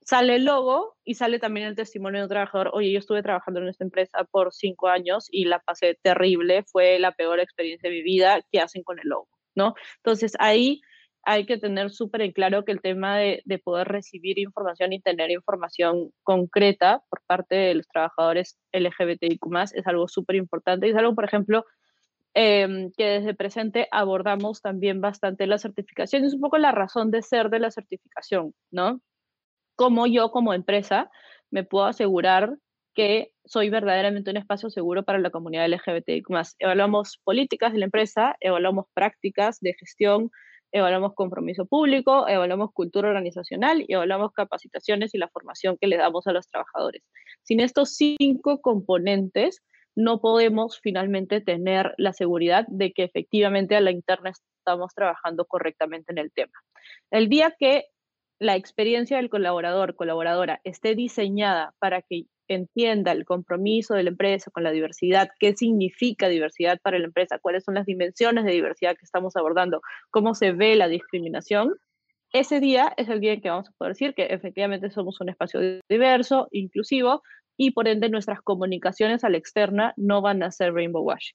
sale 0.04 0.36
el 0.36 0.46
logo 0.46 0.98
y 1.04 1.16
sale 1.16 1.40
también 1.40 1.68
el 1.68 1.76
testimonio 1.76 2.20
de 2.20 2.26
un 2.26 2.30
trabajador, 2.30 2.72
oye, 2.74 2.92
yo 2.92 3.00
estuve 3.00 3.24
trabajando 3.24 3.60
en 3.60 3.68
esta 3.68 3.84
empresa 3.84 4.24
por 4.26 4.54
cinco 4.54 4.88
años 4.88 5.28
y 5.32 5.46
la 5.46 5.60
pasé 5.60 5.98
terrible, 6.02 6.64
fue 6.64 7.00
la 7.00 7.12
peor 7.12 7.40
experiencia 7.40 7.90
de 7.90 7.96
mi 7.96 8.02
vida, 8.02 8.42
¿qué 8.52 8.60
hacen 8.60 8.84
con 8.84 9.00
el 9.00 9.08
logo? 9.08 9.30
¿No? 9.56 9.76
Entonces 9.98 10.34
ahí 10.40 10.82
hay 11.24 11.46
que 11.46 11.58
tener 11.58 11.92
súper 11.92 12.22
en 12.22 12.32
claro 12.32 12.66
que 12.66 12.72
el 12.72 12.82
tema 12.82 13.18
de, 13.18 13.44
poder 13.64 13.88
recibir 13.88 14.40
información 14.40 14.94
y 14.94 15.02
tener 15.02 15.30
información 15.32 16.12
concreta 16.24 17.04
por 17.10 17.22
parte 17.28 17.56
de 17.56 17.76
los 17.76 17.88
trabajadores 17.88 18.58
LGBTIQ 18.74 19.42
es 19.76 19.88
algo 19.88 20.08
súper 20.08 20.36
importante 20.38 20.88
y 20.88 20.92
es 20.92 20.96
algo, 20.96 21.14
por 21.14 21.26
ejemplo, 21.26 21.66
em, 22.34 22.92
que 22.98 23.06
desde 23.06 23.36
presente 23.36 23.88
abordamos 23.92 24.62
también 24.62 25.02
bastante 25.02 25.48
la 25.48 25.58
certificación. 25.58 26.24
Es 26.24 26.34
un 26.34 26.42
poco 26.42 26.58
la 26.58 26.72
razón 26.72 27.12
de 27.12 27.22
ser 27.22 27.50
de 27.50 27.60
la 27.60 27.72
certificación, 27.72 28.54
¿no? 28.72 29.02
Cómo 29.82 30.06
yo 30.06 30.30
como 30.30 30.54
empresa 30.54 31.10
me 31.50 31.64
puedo 31.64 31.86
asegurar 31.86 32.56
que 32.94 33.32
soy 33.46 33.72
verdaderamente 33.72 34.30
un 34.30 34.38
espacio 34.38 34.70
seguro 34.70 35.02
para 35.04 35.18
la 35.18 35.32
comunidad 35.32 35.68
LGBTIQ+. 35.68 36.28
Evaluamos 36.60 37.20
políticas 37.24 37.74
de 37.74 37.80
la 37.80 37.86
empresa, 37.86 38.36
evaluamos 38.42 38.86
prácticas 38.94 39.58
de 39.60 39.74
gestión, 39.74 40.30
evaluamos 40.72 41.16
compromiso 41.16 41.66
público, 41.66 42.28
evaluamos 42.28 42.70
cultura 42.74 43.10
organizacional 43.10 43.84
y 43.88 43.96
evaluamos 43.96 44.34
capacitaciones 44.34 45.16
y 45.16 45.18
la 45.18 45.30
formación 45.30 45.80
que 45.82 45.88
le 45.88 45.98
damos 45.98 46.28
a 46.28 46.32
los 46.32 46.48
trabajadores. 46.48 47.02
Sin 47.42 47.60
estos 47.60 47.96
cinco 47.96 48.62
componentes, 48.62 49.64
no 49.96 50.22
podemos 50.22 50.80
finalmente 50.80 51.42
tener 51.42 51.96
la 51.98 52.14
seguridad 52.14 52.66
de 52.68 52.92
que 52.94 53.04
efectivamente 53.04 53.76
a 53.76 53.82
la 53.82 53.90
interna 53.90 54.30
estamos 54.30 54.94
trabajando 54.94 55.46
correctamente 55.46 56.12
en 56.12 56.20
el 56.20 56.32
tema. 56.32 56.54
El 57.10 57.30
día 57.30 57.56
que 57.58 57.86
la 58.42 58.56
experiencia 58.56 59.18
del 59.18 59.30
colaborador, 59.30 59.96
colaboradora, 59.96 60.62
esté 60.64 60.96
diseñada 60.96 61.76
para 61.78 62.02
que 62.02 62.24
entienda 62.48 63.12
el 63.12 63.24
compromiso 63.24 63.94
de 63.94 64.02
la 64.02 64.10
empresa 64.10 64.50
con 64.50 64.64
la 64.64 64.72
diversidad, 64.72 65.30
qué 65.40 65.56
significa 65.56 66.28
diversidad 66.28 66.80
para 66.82 66.98
la 66.98 67.06
empresa, 67.06 67.38
cuáles 67.38 67.64
son 67.64 67.76
las 67.76 67.86
dimensiones 67.86 68.44
de 68.44 68.52
diversidad 68.52 68.98
que 68.98 69.06
estamos 69.06 69.36
abordando, 69.36 69.82
cómo 70.10 70.34
se 70.34 70.54
ve 70.54 70.76
la 70.76 70.88
discriminación, 70.88 71.76
ese 72.34 72.60
día 72.60 72.92
es 72.98 73.10
el 73.10 73.20
día 73.20 73.34
en 73.34 73.42
que 73.42 73.52
vamos 73.52 73.70
a 73.70 73.74
poder 73.74 73.94
decir 73.94 74.16
que 74.16 74.24
efectivamente 74.24 74.90
somos 74.90 75.22
un 75.22 75.30
espacio 75.30 75.60
diverso, 75.88 76.48
inclusivo, 76.50 77.22
y 77.58 77.72
por 77.72 77.88
ende 77.88 78.10
nuestras 78.10 78.42
comunicaciones 78.42 79.24
a 79.24 79.30
la 79.30 79.38
externa 79.38 79.94
no 79.98 80.24
van 80.24 80.42
a 80.42 80.50
ser 80.50 80.74
rainbow 80.74 81.04
wash. 81.04 81.34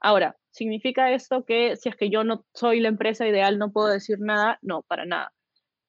Ahora, 0.00 0.34
¿significa 0.50 1.12
esto 1.12 1.44
que 1.44 1.76
si 1.76 1.88
es 1.88 1.94
que 1.94 2.10
yo 2.10 2.24
no 2.24 2.44
soy 2.52 2.80
la 2.80 2.88
empresa 2.88 3.28
ideal 3.28 3.58
no 3.58 3.70
puedo 3.70 3.86
decir 3.86 4.18
nada? 4.18 4.58
No, 4.60 4.82
para 4.82 5.06
nada. 5.06 5.32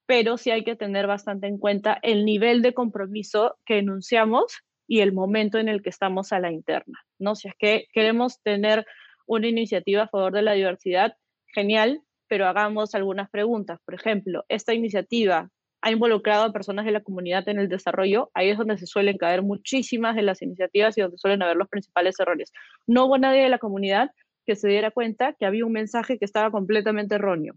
Pero 0.05 0.37
sí 0.37 0.51
hay 0.51 0.63
que 0.63 0.75
tener 0.75 1.07
bastante 1.07 1.47
en 1.47 1.57
cuenta 1.57 1.97
el 2.01 2.25
nivel 2.25 2.61
de 2.61 2.73
compromiso 2.73 3.57
que 3.65 3.79
enunciamos 3.79 4.63
y 4.87 4.99
el 4.99 5.13
momento 5.13 5.57
en 5.57 5.69
el 5.69 5.81
que 5.81 5.89
estamos 5.89 6.33
a 6.33 6.39
la 6.39 6.51
interna, 6.51 6.99
¿no? 7.19 7.35
Si 7.35 7.47
es 7.47 7.55
que 7.57 7.87
queremos 7.93 8.41
tener 8.41 8.85
una 9.25 9.47
iniciativa 9.47 10.03
a 10.03 10.07
favor 10.09 10.33
de 10.33 10.41
la 10.41 10.53
diversidad, 10.53 11.15
genial, 11.53 12.01
pero 12.27 12.47
hagamos 12.47 12.95
algunas 12.95 13.29
preguntas. 13.29 13.79
Por 13.85 13.95
ejemplo, 13.95 14.43
esta 14.49 14.73
iniciativa 14.73 15.49
ha 15.81 15.91
involucrado 15.91 16.45
a 16.45 16.53
personas 16.53 16.85
de 16.85 16.91
la 16.91 17.03
comunidad 17.03 17.47
en 17.49 17.59
el 17.59 17.67
desarrollo, 17.67 18.31
ahí 18.33 18.49
es 18.49 18.57
donde 18.57 18.77
se 18.77 18.87
suelen 18.87 19.17
caer 19.17 19.41
muchísimas 19.41 20.15
de 20.15 20.21
las 20.21 20.41
iniciativas 20.41 20.97
y 20.97 21.01
donde 21.01 21.17
suelen 21.17 21.41
haber 21.41 21.57
los 21.57 21.67
principales 21.67 22.19
errores. 22.19 22.53
No 22.87 23.05
hubo 23.05 23.17
nadie 23.17 23.41
de 23.41 23.49
la 23.49 23.59
comunidad 23.59 24.11
que 24.45 24.55
se 24.55 24.69
diera 24.69 24.91
cuenta 24.91 25.33
que 25.33 25.45
había 25.45 25.65
un 25.65 25.73
mensaje 25.73 26.17
que 26.17 26.25
estaba 26.25 26.51
completamente 26.51 27.15
erróneo 27.15 27.55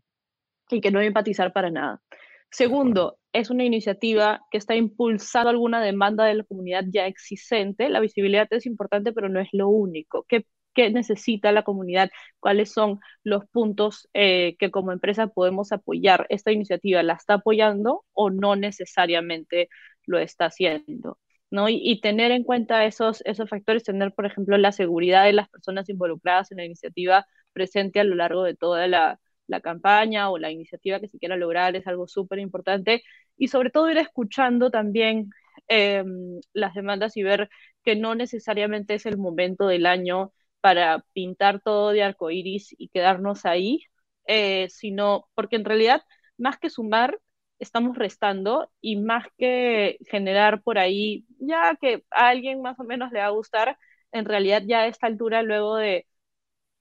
y 0.70 0.80
que 0.80 0.90
no 0.90 0.98
iba 0.98 1.04
a 1.04 1.08
empatizar 1.08 1.52
para 1.52 1.70
nada. 1.70 2.02
Segundo, 2.50 3.18
es 3.32 3.50
una 3.50 3.64
iniciativa 3.64 4.40
que 4.50 4.58
está 4.58 4.74
impulsando 4.76 5.50
alguna 5.50 5.80
demanda 5.82 6.24
de 6.24 6.34
la 6.34 6.44
comunidad 6.44 6.84
ya 6.88 7.06
existente. 7.06 7.88
La 7.88 8.00
visibilidad 8.00 8.48
es 8.50 8.66
importante, 8.66 9.12
pero 9.12 9.28
no 9.28 9.40
es 9.40 9.48
lo 9.52 9.68
único. 9.68 10.24
¿Qué 10.28 10.46
qué 10.76 10.90
necesita 10.90 11.52
la 11.52 11.64
comunidad, 11.64 12.10
cuáles 12.38 12.72
son 12.72 13.00
los 13.24 13.46
puntos 13.48 14.08
eh, 14.14 14.56
que 14.58 14.70
como 14.70 14.92
empresa 14.92 15.28
podemos 15.28 15.72
apoyar. 15.72 16.26
¿Esta 16.28 16.52
iniciativa 16.52 17.02
la 17.02 17.14
está 17.14 17.34
apoyando 17.34 18.04
o 18.12 18.30
no 18.30 18.56
necesariamente 18.56 19.68
lo 20.06 20.18
está 20.18 20.46
haciendo? 20.46 21.18
¿no? 21.50 21.68
Y, 21.70 22.00
tener 22.02 22.30
en 22.32 22.44
cuenta 22.44 22.84
esos, 22.84 23.22
esos 23.24 23.48
factores, 23.48 23.84
tener, 23.84 24.12
por 24.14 24.26
ejemplo, 24.26 24.58
la 24.58 24.72
seguridad 24.72 25.24
de 25.24 25.32
las 25.32 25.48
personas 25.48 25.88
involucradas 25.88 26.50
en 26.52 26.58
la 26.58 26.64
iniciativa 26.66 27.26
presente 27.52 28.00
a 28.00 28.04
lo 28.04 28.14
largo 28.16 28.42
de 28.44 28.54
toda 28.54 28.86
la, 28.88 29.18
la 29.46 29.60
campaña 29.60 30.30
o 30.30 30.38
la 30.38 30.50
iniciativa 30.50 31.00
que 31.00 31.08
se 31.08 31.18
quiera 31.18 31.36
lograr 31.36 31.76
es 31.76 31.86
algo 31.86 32.08
súper 32.08 32.38
importante. 32.38 33.02
Y 33.36 33.48
sobre 33.48 33.70
todo 33.70 33.90
ir 33.90 33.98
escuchando 33.98 34.70
también 34.70 35.30
em, 35.68 36.40
las 36.52 36.74
demandas 36.74 37.16
y 37.16 37.22
ver 37.22 37.48
que 37.84 37.96
no 37.96 38.14
necesariamente 38.14 38.94
es 38.94 39.06
el 39.06 39.18
momento 39.18 39.66
del 39.68 39.86
año 39.86 40.32
para 40.60 41.04
pintar 41.12 41.60
todo 41.60 41.90
de 41.90 42.02
arco 42.02 42.30
iris 42.30 42.74
y 42.78 42.88
quedarnos 42.88 43.46
ahí, 43.46 43.80
eh, 44.26 44.68
sino 44.70 45.28
porque 45.34 45.56
en 45.56 45.64
realidad, 45.64 46.02
más 46.38 46.58
que 46.58 46.70
sumar, 46.70 47.18
estamos 47.58 47.96
restando 47.96 48.70
y 48.80 48.96
más 48.96 49.26
que 49.38 49.98
generar 50.10 50.62
por 50.62 50.78
ahí, 50.78 51.24
ya 51.38 51.76
que 51.80 52.04
a 52.10 52.28
alguien 52.28 52.62
más 52.62 52.78
o 52.80 52.84
menos 52.84 53.12
le 53.12 53.20
va 53.20 53.26
a 53.26 53.30
gustar, 53.30 53.78
en 54.12 54.24
realidad 54.24 54.62
ya 54.66 54.80
a 54.80 54.86
esta 54.88 55.06
altura, 55.06 55.42
luego 55.42 55.76
de 55.76 56.06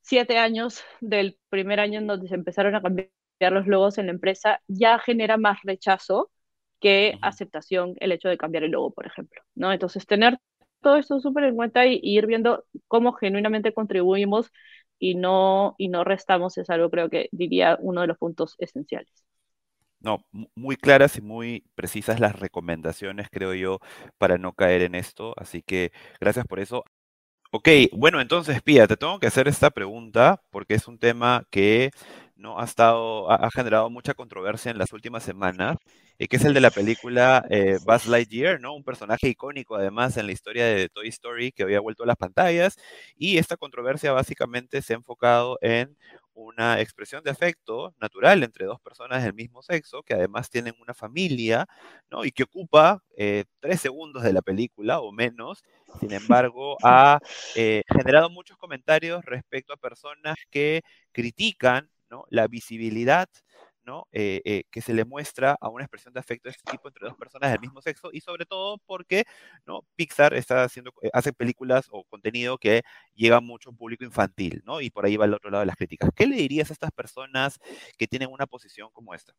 siete 0.05 0.37
años 0.37 0.83
del 1.01 1.37
primer 1.49 1.79
año 1.79 1.99
en 1.99 2.07
donde 2.07 2.27
se 2.27 2.35
empezaron 2.35 2.75
a 2.75 2.81
cambiar 2.81 3.09
los 3.39 3.67
logos 3.67 3.97
en 3.97 4.05
la 4.05 4.11
empresa, 4.11 4.61
ya 4.67 4.99
genera 4.99 5.37
más 5.37 5.59
rechazo 5.63 6.31
que 6.79 7.17
aceptación 7.21 7.95
el 7.99 8.11
hecho 8.11 8.29
de 8.29 8.37
cambiar 8.37 8.63
el 8.63 8.71
logo, 8.71 8.91
por 8.91 9.07
ejemplo, 9.07 9.41
¿no? 9.55 9.73
Entonces, 9.73 10.05
tener 10.05 10.37
todo 10.81 10.97
esto 10.97 11.19
súper 11.19 11.45
en 11.45 11.55
cuenta 11.55 11.87
y, 11.87 11.99
ir 12.03 12.27
viendo 12.27 12.65
cómo 12.87 13.13
genuinamente 13.13 13.73
contribuimos 13.73 14.51
y 14.99 15.15
no, 15.15 15.73
y 15.79 15.89
no 15.89 16.03
restamos 16.03 16.57
es 16.59 16.69
algo 16.69 16.89
creo 16.91 17.09
que 17.09 17.27
diría 17.31 17.77
uno 17.81 18.01
de 18.01 18.07
los 18.07 18.17
puntos 18.19 18.55
esenciales. 18.59 19.25
No, 19.99 20.23
muy 20.53 20.75
claras 20.75 21.17
y 21.17 21.21
muy 21.21 21.65
precisas 21.73 22.19
las 22.19 22.39
recomendaciones, 22.39 23.27
creo 23.31 23.55
yo, 23.55 23.79
para 24.19 24.37
no 24.37 24.53
caer 24.53 24.83
en 24.83 24.93
esto. 24.93 25.33
Así 25.35 25.63
que 25.63 25.91
gracias 26.19 26.45
por 26.45 26.59
eso. 26.59 26.83
Ok, 27.57 27.69
bueno, 27.93 28.19
entonces, 28.19 28.61
Pía, 28.61 28.85
te 28.85 28.97
tengo 28.97 29.17
que 29.17 29.27
hacer 29.27 29.47
esta 29.47 29.69
pregunta 29.69 30.41
porque 30.51 30.73
es 30.73 30.89
un 30.89 30.99
tema 30.99 31.45
que 31.49 31.91
no 32.35 32.59
ha 32.59 32.65
estado, 32.65 33.31
ha, 33.31 33.49
generado 33.49 33.89
mucha 33.89 34.13
controversia 34.13 34.71
en 34.71 34.77
las 34.77 34.91
últimas 34.91 35.23
semanas, 35.23 35.77
eh, 36.19 36.27
que 36.27 36.35
es 36.35 36.43
el 36.43 36.53
de 36.53 36.59
la 36.59 36.69
película 36.69 37.45
eh, 37.49 37.77
Buzz 37.85 38.07
Lightyear, 38.07 38.59
¿no? 38.59 38.75
Un 38.75 38.83
personaje 38.83 39.29
icónico 39.29 39.75
además 39.75 40.17
en 40.17 40.25
la 40.25 40.33
historia 40.33 40.65
de 40.65 40.89
Toy 40.89 41.07
Story 41.07 41.53
que 41.53 41.63
había 41.63 41.79
vuelto 41.79 42.03
a 42.03 42.07
las 42.07 42.17
pantallas, 42.17 42.75
y 43.17 43.37
esta 43.37 43.55
controversia 43.55 44.11
básicamente 44.11 44.81
se 44.81 44.91
ha 44.91 44.97
enfocado 44.97 45.57
en 45.61 45.95
una 46.35 46.79
expresión 46.79 47.23
de 47.23 47.31
afecto 47.31 47.93
natural 47.99 48.43
entre 48.43 48.65
dos 48.65 48.79
personas 48.79 49.23
del 49.23 49.33
mismo 49.33 49.61
sexo, 49.63 50.03
que 50.03 50.13
además 50.13 50.49
tienen 50.49 50.75
una 50.79 50.93
familia, 50.93 51.67
¿no? 52.11 52.25
Y 52.25 52.31
que 52.31 52.43
ocupa 52.43 53.01
eh, 53.17 53.45
tres 53.59 53.81
segundos 53.81 54.23
de 54.23 54.33
la 54.33 54.41
película 54.41 54.99
o 54.99 55.11
menos. 55.11 55.63
Sin 55.99 56.11
embargo, 56.11 56.77
ha 56.83 57.19
generado 57.53 58.29
muchos 58.29 58.57
comentarios 58.57 59.23
respecto 59.25 59.73
a 59.73 59.77
personas 59.77 60.35
que 60.49 60.81
critican 61.11 61.89
la 62.29 62.47
visibilidad 62.47 63.27
Eh, 64.11 64.41
eh, 64.45 64.63
que 64.71 64.81
se 64.81 64.93
le 64.93 65.05
muestra 65.05 65.57
a 65.59 65.69
una 65.69 65.83
expresión 65.83 66.13
de 66.13 66.19
afecto 66.19 66.49
de 66.49 66.51
este 66.51 66.71
tipo 66.71 66.87
entre 66.87 67.07
dos 67.07 67.15
personas 67.15 67.51
del 67.51 67.59
mismo 67.59 67.81
sexo 67.81 68.09
y 68.11 68.21
sobre 68.21 68.45
todo 68.45 68.77
porque. 68.85 69.23
Pixar 69.95 70.33
está 70.33 70.63
haciendo, 70.63 70.91
eh, 71.01 71.09
hace 71.13 71.33
películas 71.33 71.87
o 71.91 72.03
contenido 72.05 72.57
que 72.57 72.83
llega 73.13 73.37
a 73.37 73.41
mucho 73.41 73.71
público 73.73 74.03
infantil, 74.03 74.61
¿no? 74.65 74.81
Y 74.81 74.89
por 74.89 75.05
ahí 75.05 75.17
va 75.17 75.25
el 75.25 75.33
otro 75.33 75.49
lado 75.49 75.61
de 75.61 75.67
las 75.67 75.75
críticas. 75.75 76.09
¿Qué 76.15 76.25
le 76.27 76.35
dirías 76.35 76.69
a 76.69 76.73
estas 76.73 76.91
personas 76.91 77.59
que 77.97 78.07
tienen 78.07 78.29
una 78.31 78.45
posición 78.47 78.89
como 78.91 79.13
esta? 79.13 79.33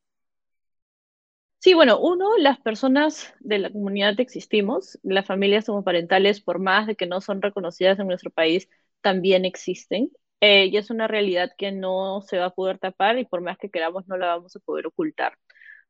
Sí, 1.58 1.74
bueno, 1.74 1.98
uno, 1.98 2.36
las 2.38 2.60
personas 2.60 3.34
de 3.40 3.58
la 3.58 3.70
comunidad 3.70 4.18
existimos, 4.20 4.98
las 5.02 5.26
familias 5.26 5.68
homoparentales, 5.68 6.40
por 6.40 6.60
más 6.60 6.86
de 6.86 6.94
que 6.94 7.06
no 7.06 7.20
son 7.20 7.42
reconocidas 7.42 7.98
en 7.98 8.06
nuestro 8.06 8.30
país, 8.30 8.68
también 9.00 9.44
existen. 9.44 10.10
Eh, 10.40 10.66
y 10.66 10.76
es 10.76 10.90
una 10.90 11.08
realidad 11.08 11.50
que 11.56 11.72
no 11.72 12.20
se 12.22 12.38
va 12.38 12.46
a 12.46 12.50
poder 12.54 12.78
tapar 12.78 13.18
y 13.18 13.24
por 13.24 13.40
más 13.40 13.58
que 13.58 13.70
queramos 13.70 14.06
no 14.06 14.16
la 14.18 14.28
vamos 14.28 14.54
a 14.56 14.60
poder 14.60 14.86
ocultar. 14.86 15.34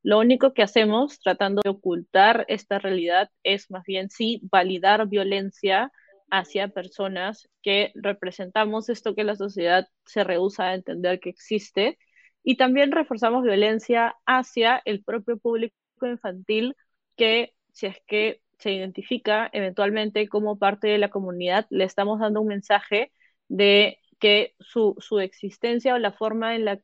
Lo 0.02 0.18
único 0.20 0.54
que 0.54 0.62
hacemos 0.62 1.18
tratando 1.20 1.62
de 1.64 1.70
ocultar 1.70 2.44
esta 2.48 2.78
realidad 2.78 3.30
es 3.42 3.70
más 3.70 3.84
bien 3.84 4.08
sí 4.10 4.40
validar 4.52 5.08
violencia 5.08 5.92
hacia 6.30 6.68
personas 6.68 7.48
que 7.62 7.92
representamos 7.94 8.88
esto 8.88 9.14
que 9.14 9.24
la 9.24 9.36
sociedad 9.36 9.88
se 10.04 10.24
rehúsa 10.24 10.66
a 10.68 10.74
entender 10.74 11.20
que 11.20 11.30
existe 11.30 11.98
y 12.42 12.56
también 12.56 12.92
reforzamos 12.92 13.42
violencia 13.42 14.14
hacia 14.26 14.80
el 14.84 15.02
propio 15.02 15.38
público 15.38 15.74
infantil 16.02 16.76
que 17.16 17.54
si 17.72 17.86
es 17.86 17.96
que 18.06 18.40
se 18.58 18.72
identifica 18.72 19.50
eventualmente 19.52 20.28
como 20.28 20.58
parte 20.58 20.88
de 20.88 20.98
la 20.98 21.10
comunidad, 21.10 21.66
le 21.70 21.84
estamos 21.84 22.20
dando 22.20 22.40
un 22.40 22.48
mensaje 22.48 23.12
de 23.48 23.98
que 24.18 24.54
su, 24.60 24.96
existencia 25.20 25.94
o 25.94 25.98
la 25.98 26.12
forma 26.12 26.54
en 26.54 26.64
la, 26.64 26.80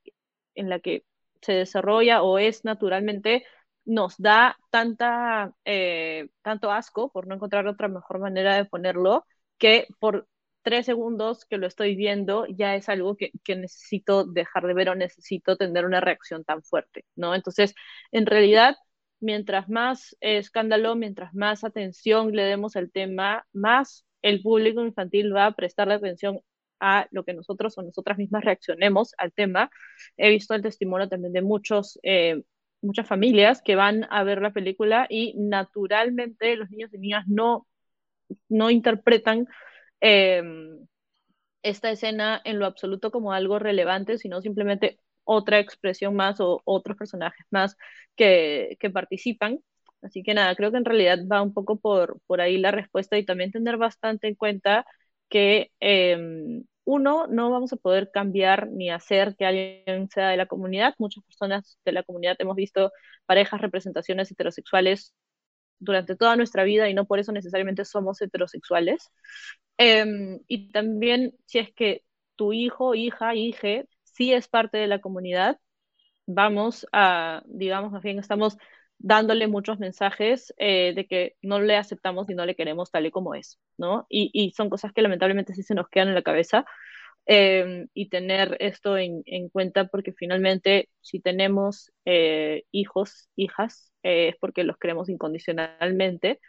en 0.54 0.68
la 0.68 0.80
que 0.80 1.04
se 1.40 1.52
desarrolla 1.52 2.22
o 2.22 2.38
es 2.38 2.64
naturalmente 2.64 3.44
nos 3.84 4.16
da 4.18 4.56
tanta, 4.70 5.52
eh, 5.64 6.28
tanto 6.42 6.70
asco, 6.70 7.10
por 7.10 7.26
no 7.26 7.34
encontrar 7.34 7.66
otra 7.66 7.88
mejor 7.88 8.20
manera 8.20 8.56
de 8.56 8.64
ponerlo, 8.64 9.26
que 9.58 9.86
por 9.98 10.28
tres 10.62 10.86
segundos 10.86 11.44
que 11.44 11.58
lo 11.58 11.66
estoy 11.66 11.96
viendo 11.96 12.46
ya 12.46 12.76
es 12.76 12.88
algo 12.88 13.16
que, 13.16 13.32
que, 13.44 13.56
necesito 13.56 14.24
dejar 14.24 14.66
de 14.66 14.74
ver 14.74 14.88
o 14.90 14.94
necesito 14.94 15.56
tener 15.56 15.84
una 15.84 16.00
reacción 16.00 16.44
tan 16.44 16.62
fuerte, 16.62 17.04
¿no? 17.16 17.34
Entonces, 17.34 17.74
en 18.12 18.26
realidad, 18.26 18.76
mientras 19.20 19.68
más 19.68 20.16
escándalo, 20.20 20.94
mientras 20.96 21.34
más 21.34 21.64
atención 21.64 22.32
le 22.32 22.44
demos 22.44 22.76
al 22.76 22.90
tema, 22.90 23.46
más 23.52 24.06
el 24.22 24.42
público 24.42 24.84
infantil 24.84 25.34
va 25.34 25.46
a 25.46 25.52
prestarle 25.52 25.94
atención 25.94 26.40
a 26.82 27.08
lo 27.12 27.24
que 27.24 27.32
nosotros 27.32 27.78
o 27.78 27.82
nosotras 27.82 28.18
mismas 28.18 28.44
reaccionemos 28.44 29.14
al 29.18 29.32
tema. 29.32 29.70
He 30.16 30.30
visto 30.30 30.54
el 30.54 30.62
testimonio 30.62 31.08
también 31.08 31.32
de 31.32 31.42
muchos, 31.42 31.98
eh, 32.02 32.42
muchas 32.82 33.06
familias 33.08 33.62
que 33.62 33.76
van 33.76 34.06
a 34.10 34.24
ver 34.24 34.42
la 34.42 34.52
película 34.52 35.06
y 35.08 35.34
naturalmente 35.38 36.56
los 36.56 36.70
niños 36.70 36.92
y 36.92 36.98
niñas 36.98 37.24
no, 37.28 37.66
no 38.48 38.70
interpretan 38.70 39.46
em, 40.00 40.86
esta 41.62 41.90
escena 41.90 42.40
en 42.44 42.58
lo 42.58 42.66
absoluto 42.66 43.10
como 43.12 43.32
algo 43.32 43.58
relevante, 43.58 44.18
sino 44.18 44.42
simplemente 44.42 44.98
otra 45.24 45.60
expresión 45.60 46.16
más 46.16 46.40
o 46.40 46.62
otros 46.64 46.96
personajes 46.96 47.46
más 47.50 47.76
que, 48.16 48.76
que 48.80 48.90
participan. 48.90 49.60
Así 50.02 50.22
que 50.24 50.34
nada, 50.34 50.56
creo 50.56 50.72
que 50.72 50.78
en 50.78 50.84
realidad 50.84 51.18
va 51.30 51.42
un 51.42 51.54
poco 51.54 51.78
por, 51.78 52.20
por 52.26 52.40
ahí 52.40 52.58
la 52.58 52.72
respuesta 52.72 53.18
y 53.18 53.24
también 53.24 53.52
tener 53.52 53.76
bastante 53.76 54.26
en 54.28 54.34
cuenta 54.34 54.84
que 55.28 55.72
em, 55.80 56.64
uno, 56.84 57.26
no 57.28 57.50
vamos 57.50 57.72
a 57.72 57.76
poder 57.76 58.10
cambiar 58.12 58.68
ni 58.70 58.90
hacer 58.90 59.36
que 59.36 59.46
alguien 59.46 60.08
sea 60.10 60.30
de 60.30 60.36
la 60.36 60.46
comunidad. 60.46 60.94
Muchas 60.98 61.24
personas 61.24 61.78
de 61.84 61.92
la 61.92 62.02
comunidad 62.02 62.36
hemos 62.38 62.56
visto 62.56 62.92
parejas, 63.26 63.60
representaciones 63.60 64.30
heterosexuales 64.30 65.14
durante 65.78 66.16
toda 66.16 66.36
nuestra 66.36 66.64
vida 66.64 66.88
y 66.88 66.94
no 66.94 67.06
por 67.06 67.18
eso 67.18 67.32
necesariamente 67.32 67.84
somos 67.84 68.20
heterosexuales. 68.22 69.10
Em, 69.78 70.40
y 70.48 70.70
también 70.72 71.34
si 71.46 71.58
es 71.58 71.72
que 71.74 72.04
tu 72.36 72.52
hijo, 72.52 72.94
hija, 72.94 73.34
hije, 73.34 73.88
sí 74.04 74.32
es 74.32 74.48
parte 74.48 74.78
de 74.78 74.86
la 74.86 75.00
comunidad, 75.00 75.58
vamos 76.26 76.86
a, 76.92 77.42
digamos, 77.46 77.92
más 77.92 78.02
bien 78.02 78.18
estamos 78.18 78.56
dándole 79.02 79.48
muchos 79.48 79.78
mensajes 79.80 80.54
eh, 80.58 80.92
de 80.94 81.06
que 81.06 81.36
no 81.42 81.60
le 81.60 81.76
aceptamos 81.76 82.30
y 82.30 82.34
no 82.34 82.46
le 82.46 82.54
queremos 82.54 82.90
tal 82.90 83.06
y 83.06 83.10
como 83.10 83.34
es, 83.34 83.58
¿no? 83.76 84.06
Y, 84.08 84.52
son 84.56 84.70
cosas 84.70 84.92
que 84.92 85.02
lamentablemente 85.02 85.54
sí 85.54 85.62
se 85.64 85.74
nos 85.74 85.88
quedan 85.88 86.08
en 86.08 86.14
la 86.14 86.22
cabeza 86.22 86.64
em, 87.26 87.88
y 87.94 88.08
tener 88.08 88.56
esto 88.60 88.96
en, 88.96 89.22
en, 89.26 89.48
cuenta 89.48 89.86
porque 89.88 90.12
finalmente 90.12 90.88
si 91.00 91.20
tenemos 91.20 91.92
eh, 92.04 92.64
hijos, 92.70 93.28
hijas, 93.36 93.92
eh, 94.04 94.28
es 94.28 94.36
porque 94.40 94.64
los 94.64 94.78
queremos 94.78 95.08
incondicionalmente 95.08 96.40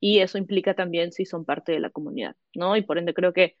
y 0.00 0.20
eso 0.20 0.38
implica 0.38 0.74
también 0.74 1.12
si 1.12 1.26
son 1.26 1.44
parte 1.44 1.72
de 1.72 1.80
la 1.80 1.90
comunidad, 1.90 2.36
¿no? 2.54 2.76
Y 2.76 2.82
por 2.82 2.98
ende 2.98 3.14
creo 3.14 3.32
que 3.34 3.56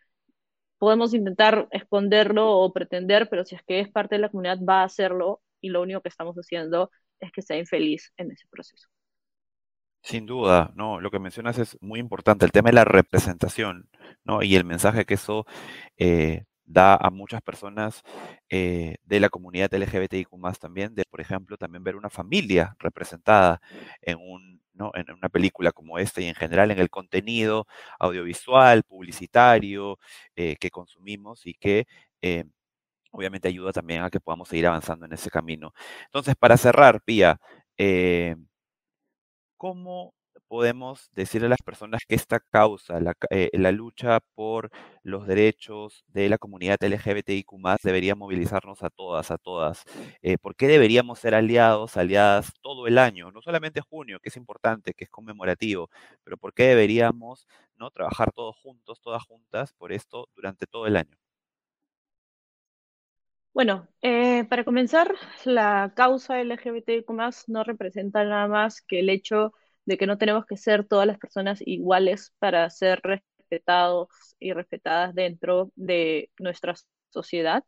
podemos 0.78 1.14
intentar 1.14 1.68
esconderlo 1.72 2.50
o 2.58 2.72
pretender, 2.72 3.28
pero 3.30 3.44
si 3.44 3.56
es 3.56 3.62
que 3.64 3.80
es 3.80 3.90
parte 3.90 4.16
de 4.16 4.22
la 4.22 4.30
comunidad 4.30 4.58
va 4.66 4.82
a 4.82 4.84
hacerlo 4.84 5.42
y 5.60 5.70
lo 5.70 5.82
único 5.82 6.00
que 6.02 6.08
estamos 6.08 6.36
haciendo 6.36 6.90
es 7.20 7.32
que 7.32 7.42
sea 7.42 7.58
infeliz 7.58 8.12
en 8.16 8.30
ese 8.30 8.46
proceso. 8.48 8.88
Sin 10.02 10.26
duda, 10.26 10.72
¿no? 10.74 11.00
Lo 11.00 11.10
que 11.10 11.18
mencionas 11.18 11.58
es 11.58 11.76
muy 11.80 12.00
importante, 12.00 12.44
el 12.44 12.52
tema 12.52 12.68
de 12.70 12.74
la 12.74 12.84
representación, 12.84 13.88
¿no? 14.24 14.42
Y 14.42 14.54
el 14.56 14.64
mensaje 14.64 15.04
que 15.04 15.14
eso 15.14 15.44
eh, 15.96 16.44
da 16.64 16.96
a 16.96 17.10
muchas 17.10 17.42
personas 17.42 18.02
eh, 18.48 18.96
de 19.04 19.20
la 19.20 19.28
comunidad 19.28 19.72
LGBTIQ 19.72 20.28
también, 20.60 20.94
de, 20.94 21.04
por 21.10 21.20
ejemplo, 21.20 21.56
también 21.56 21.82
ver 21.82 21.96
una 21.96 22.10
familia 22.10 22.76
representada 22.78 23.60
en, 24.02 24.18
un, 24.18 24.62
¿no? 24.74 24.92
en 24.94 25.10
una 25.12 25.28
película 25.30 25.72
como 25.72 25.98
esta 25.98 26.20
y 26.20 26.26
en 26.26 26.34
general 26.34 26.70
en 26.70 26.78
el 26.78 26.90
contenido 26.90 27.66
audiovisual, 27.98 28.84
publicitario 28.84 29.98
eh, 30.36 30.56
que 30.60 30.70
consumimos 30.70 31.46
y 31.46 31.54
que 31.54 31.86
obviamente 33.10 33.48
ayuda 33.48 33.72
también 33.72 34.02
a 34.02 34.10
que 34.10 34.20
podamos 34.20 34.48
seguir 34.48 34.66
avanzando 34.66 35.06
en 35.06 35.12
ese 35.12 35.30
camino. 35.30 35.72
Entonces, 36.06 36.34
para 36.36 36.56
cerrar, 36.56 37.00
Pía, 37.02 37.38
eh, 37.78 38.36
¿cómo 39.56 40.14
podemos 40.48 41.10
decirle 41.12 41.46
a 41.46 41.50
las 41.50 41.62
personas 41.62 42.02
que 42.08 42.14
esta 42.14 42.40
causa, 42.40 43.00
la, 43.00 43.14
eh, 43.30 43.50
lucha 43.72 44.20
por 44.34 44.70
los 45.02 45.26
derechos 45.26 46.04
de 46.08 46.28
la 46.30 46.38
comunidad 46.38 46.82
LGBTIQ 46.82 47.50
debería 47.82 48.14
movilizarnos 48.14 48.82
a 48.82 48.90
todas, 48.90 49.30
a 49.30 49.36
todas? 49.38 49.84
Eh, 50.22 50.38
¿Por 50.38 50.56
qué 50.56 50.66
deberíamos 50.68 51.18
ser 51.18 51.34
aliados, 51.34 51.96
aliadas 51.96 52.52
todo 52.62 52.86
el 52.86 52.98
año? 52.98 53.30
No 53.32 53.42
solamente 53.42 53.80
junio, 53.82 54.20
que 54.20 54.30
es 54.30 54.36
importante, 54.36 54.94
que 54.94 55.04
es 55.04 55.10
conmemorativo, 55.10 55.90
pero 56.24 56.36
¿por 56.38 56.54
qué 56.54 56.64
deberíamos 56.68 57.46
¿no? 57.76 57.90
trabajar 57.90 58.32
todos 58.32 58.56
juntos, 58.56 59.00
todas 59.02 59.22
juntas 59.24 59.72
por 59.74 59.92
esto 59.92 60.28
durante 60.34 60.66
todo 60.66 60.86
el 60.86 60.96
año? 60.96 61.16
Bueno, 63.58 63.88
eh, 64.02 64.44
para 64.48 64.62
comenzar, 64.62 65.16
la 65.44 65.92
causa 65.96 66.40
LGBTQ 66.40 67.10
no 67.48 67.64
representa 67.64 68.22
nada 68.22 68.46
más 68.46 68.80
que 68.82 69.00
el 69.00 69.10
hecho 69.10 69.52
de 69.84 69.98
que 69.98 70.06
no 70.06 70.16
tenemos 70.16 70.46
que 70.46 70.56
ser 70.56 70.86
todas 70.86 71.08
las 71.08 71.18
personas 71.18 71.60
iguales 71.66 72.32
para 72.38 72.70
ser 72.70 73.00
respetados 73.02 74.36
y 74.38 74.52
respetadas 74.52 75.12
dentro 75.12 75.72
de 75.74 76.30
nuestra 76.38 76.74
sociedad. 77.10 77.64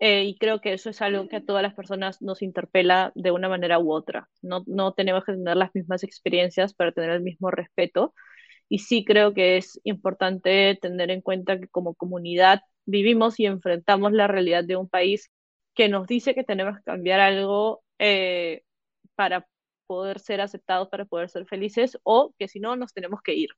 Eh, 0.00 0.24
y 0.24 0.36
creo 0.38 0.60
que 0.60 0.72
eso 0.72 0.90
es 0.90 1.00
algo 1.00 1.28
que 1.28 1.36
a 1.36 1.44
todas 1.44 1.62
las 1.62 1.74
personas 1.74 2.20
nos 2.22 2.42
interpela 2.42 3.12
de 3.14 3.30
una 3.30 3.48
manera 3.48 3.78
u 3.78 3.92
otra. 3.92 4.28
No, 4.42 4.64
no 4.66 4.94
tenemos 4.94 5.24
que 5.24 5.34
tener 5.34 5.56
las 5.56 5.72
mismas 5.74 6.02
experiencias 6.02 6.74
para 6.74 6.90
tener 6.90 7.10
el 7.10 7.22
mismo 7.22 7.52
respeto. 7.52 8.14
Y 8.68 8.80
sí 8.80 9.04
creo 9.04 9.34
que 9.34 9.58
es 9.58 9.80
importante 9.84 10.78
tener 10.82 11.10
en 11.12 11.20
cuenta 11.22 11.60
que 11.60 11.68
como 11.68 11.94
comunidad 11.94 12.62
vivimos 12.86 13.38
y 13.40 13.46
enfrentamos 13.46 14.12
la 14.12 14.26
realidad 14.26 14.64
de 14.64 14.76
un 14.76 14.88
país 14.88 15.30
que 15.74 15.88
nos 15.88 16.06
dice 16.06 16.34
que 16.34 16.44
tenemos 16.44 16.76
que 16.78 16.82
cambiar 16.84 17.20
algo 17.20 17.82
eh, 17.98 18.62
para 19.14 19.46
poder 19.86 20.20
ser 20.20 20.40
aceptados, 20.40 20.88
para 20.88 21.04
poder 21.04 21.28
ser 21.30 21.46
felices, 21.46 21.98
o 22.04 22.34
que 22.38 22.48
si 22.48 22.60
no, 22.60 22.76
nos 22.76 22.92
tenemos 22.94 23.22
que 23.22 23.34
ir. 23.34 23.50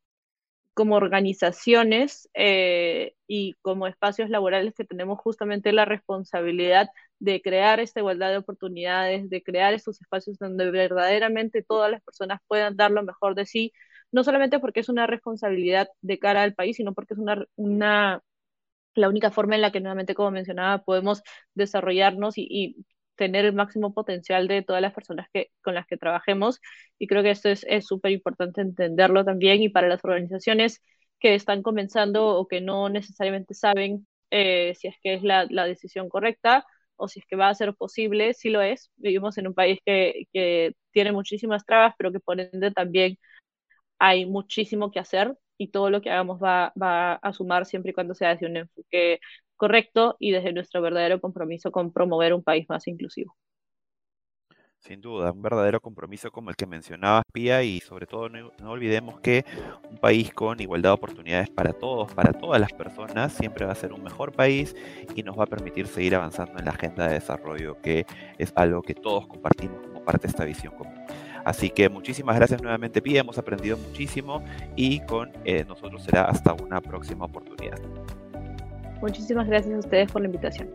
Como 0.75 0.97
organizaciones 0.97 2.29
eh, 2.35 3.15
y 3.27 3.55
como 3.63 3.87
espacios 3.87 4.31
laborales 4.31 4.75
que 4.75 4.85
tenemos 4.85 5.19
justamente 5.21 5.73
la 5.73 5.85
responsabilidad 5.85 6.89
de 7.19 7.43
crear 7.43 7.81
esta 7.81 8.01
igualdad 8.01 8.31
de 8.31 8.39
oportunidades, 8.39 9.29
de 9.31 9.43
crear 9.43 9.75
estos 9.75 10.01
espacios 10.01 10.39
donde 10.39 10.71
verdaderamente 10.71 11.63
todas 11.63 11.91
las 11.91 12.03
personas 12.03 12.41
puedan 12.49 12.77
dar 12.77 12.91
lo 12.91 13.03
mejor 13.03 13.35
de 13.35 13.47
sí, 13.47 13.73
no 14.13 14.25
solamente 14.25 14.61
porque 14.61 14.81
es 14.81 14.89
una 14.89 15.07
responsabilidad 15.07 15.89
de 16.01 16.19
cara 16.19 16.43
al 16.43 16.55
país, 16.55 16.77
sino 16.77 16.95
porque 16.95 17.15
es 17.15 17.21
una, 17.21 17.47
una 17.57 18.23
la 18.95 19.09
única 19.09 19.31
forma 19.31 19.55
en 19.55 19.63
la 19.63 19.73
que 19.73 19.81
nuevamente, 19.81 20.15
como 20.15 20.31
mencionaba, 20.31 20.85
podemos 20.85 21.23
desarrollarnos 21.55 22.35
y, 22.37 22.77
tener 23.17 23.45
el 23.45 23.53
máximo 23.53 23.93
potencial 23.95 24.49
de 24.49 24.63
todas 24.63 24.83
las 24.83 24.95
personas 24.95 25.29
que, 25.33 25.51
con 25.63 25.75
las 25.75 25.87
que 25.87 25.99
trabajemos. 25.99 26.61
Y 26.99 27.07
creo 27.07 27.23
que 27.23 27.31
esto 27.31 27.51
es 27.51 27.87
súper 27.87 28.11
importante 28.13 28.63
entenderlo 28.63 29.25
también 29.25 29.63
y 29.63 29.69
para 29.69 29.87
las 29.89 30.03
organizaciones 30.05 30.83
que 31.21 31.35
están 31.35 31.63
comenzando 31.63 32.27
o 32.27 32.49
que 32.49 32.61
no 32.61 32.89
necesariamente 32.89 33.55
saben 33.55 34.07
eh, 34.31 34.75
si 34.77 34.89
es 34.89 34.97
que 35.03 35.15
es 35.15 35.23
la, 35.23 35.47
la, 35.51 35.67
decisión 35.67 36.09
correcta 36.09 36.67
o 36.97 37.07
si 37.09 37.21
es 37.21 37.27
que 37.27 37.37
va 37.37 37.49
a 37.49 37.55
ser 37.55 37.75
posible, 37.75 38.35
si 38.35 38.51
lo 38.51 38.63
es. 38.63 38.91
Vivimos 38.97 39.39
en 39.39 39.49
un 39.49 39.55
país 39.55 39.79
que, 39.85 40.27
que 40.33 40.75
tiene 40.91 41.13
muchísimas 41.13 41.65
trabas, 41.67 41.95
pero 41.99 42.13
que 42.13 42.21
por 42.21 42.41
ende 42.41 42.71
también 42.73 43.19
hay 43.99 44.27
muchísimo 44.27 44.91
que 44.91 45.01
hacer 45.01 45.37
y 45.63 45.69
todo 45.69 45.91
lo 45.91 46.01
que 46.03 46.11
hagamos 46.11 46.43
va, 46.43 46.73
va 46.81 47.15
a 47.15 47.33
sumar 47.33 47.67
siempre 47.67 47.93
y 47.93 47.95
cuando 47.95 48.15
sea 48.15 48.31
desde 48.31 48.47
un 48.47 48.57
enfoque 48.57 49.21
correcto 49.57 50.17
y 50.19 50.33
desde 50.33 50.53
nuestro 50.53 50.83
verdadero 50.83 51.21
compromiso 51.21 51.71
con 51.71 51.93
promover 51.93 52.35
un 52.35 52.43
país 52.43 52.67
más 52.69 52.89
inclusivo. 52.89 53.37
Sin 54.81 55.01
duda, 55.01 55.31
un 55.31 55.41
verdadero 55.41 55.79
compromiso 55.81 56.33
como 56.33 56.51
el 56.51 56.57
que 56.57 56.67
mencionabas, 56.67 57.23
Pía, 57.33 57.63
y 57.63 57.79
sobre 57.79 58.05
todo 58.05 58.29
no, 58.29 58.51
no, 58.59 58.71
olvidemos 58.73 59.21
que 59.21 59.45
un 59.89 59.99
país 59.99 60.35
con 60.35 60.61
igualdad 60.61 60.91
de 60.91 60.95
oportunidades 60.95 61.51
para 61.51 61.73
todos, 61.73 62.13
para 62.13 62.33
todas 62.33 62.61
las 62.61 62.73
personas, 62.73 63.33
siempre 63.33 63.65
va 63.65 63.71
a 63.71 63.77
ser 63.77 63.93
un 63.93 64.03
mejor 64.03 64.33
país 64.33 64.75
y 65.15 65.23
nos 65.23 65.39
va 65.39 65.45
a 65.45 65.47
permitir 65.47 65.87
seguir 65.87 66.17
avanzando 66.17 66.59
en 66.59 66.65
la 66.65 66.73
agenda 66.73 67.07
de 67.07 67.15
desarrollo, 67.15 67.81
que 67.81 68.05
es 68.39 68.53
algo 68.57 68.83
que 68.83 68.97
todos 68.97 69.29
compartimos 69.29 69.81
como 69.83 70.05
parte 70.05 70.27
de 70.27 70.33
esta 70.33 70.45
visión 70.45 70.75
común. 70.75 71.01
Así 71.45 71.71
que 71.71 71.89
muchísimas 71.89 72.37
gracias 72.37 72.63
nuevamente, 72.63 73.03
Pía. 73.03 73.21
Hemos 73.21 73.39
aprendido 73.39 73.77
muchísimo 73.77 74.43
y 74.77 75.01
con 75.01 75.33
eh, 75.45 75.65
nosotros 75.67 76.03
será 76.03 76.25
hasta 76.25 76.55
una 76.55 76.81
próxima 76.81 77.25
oportunidad. 77.25 77.79
Muchísimas 79.01 79.49
gracias 79.49 79.75
a 79.75 79.79
ustedes 79.79 80.13
por 80.13 80.23
la 80.23 80.27
invitación. 80.27 80.69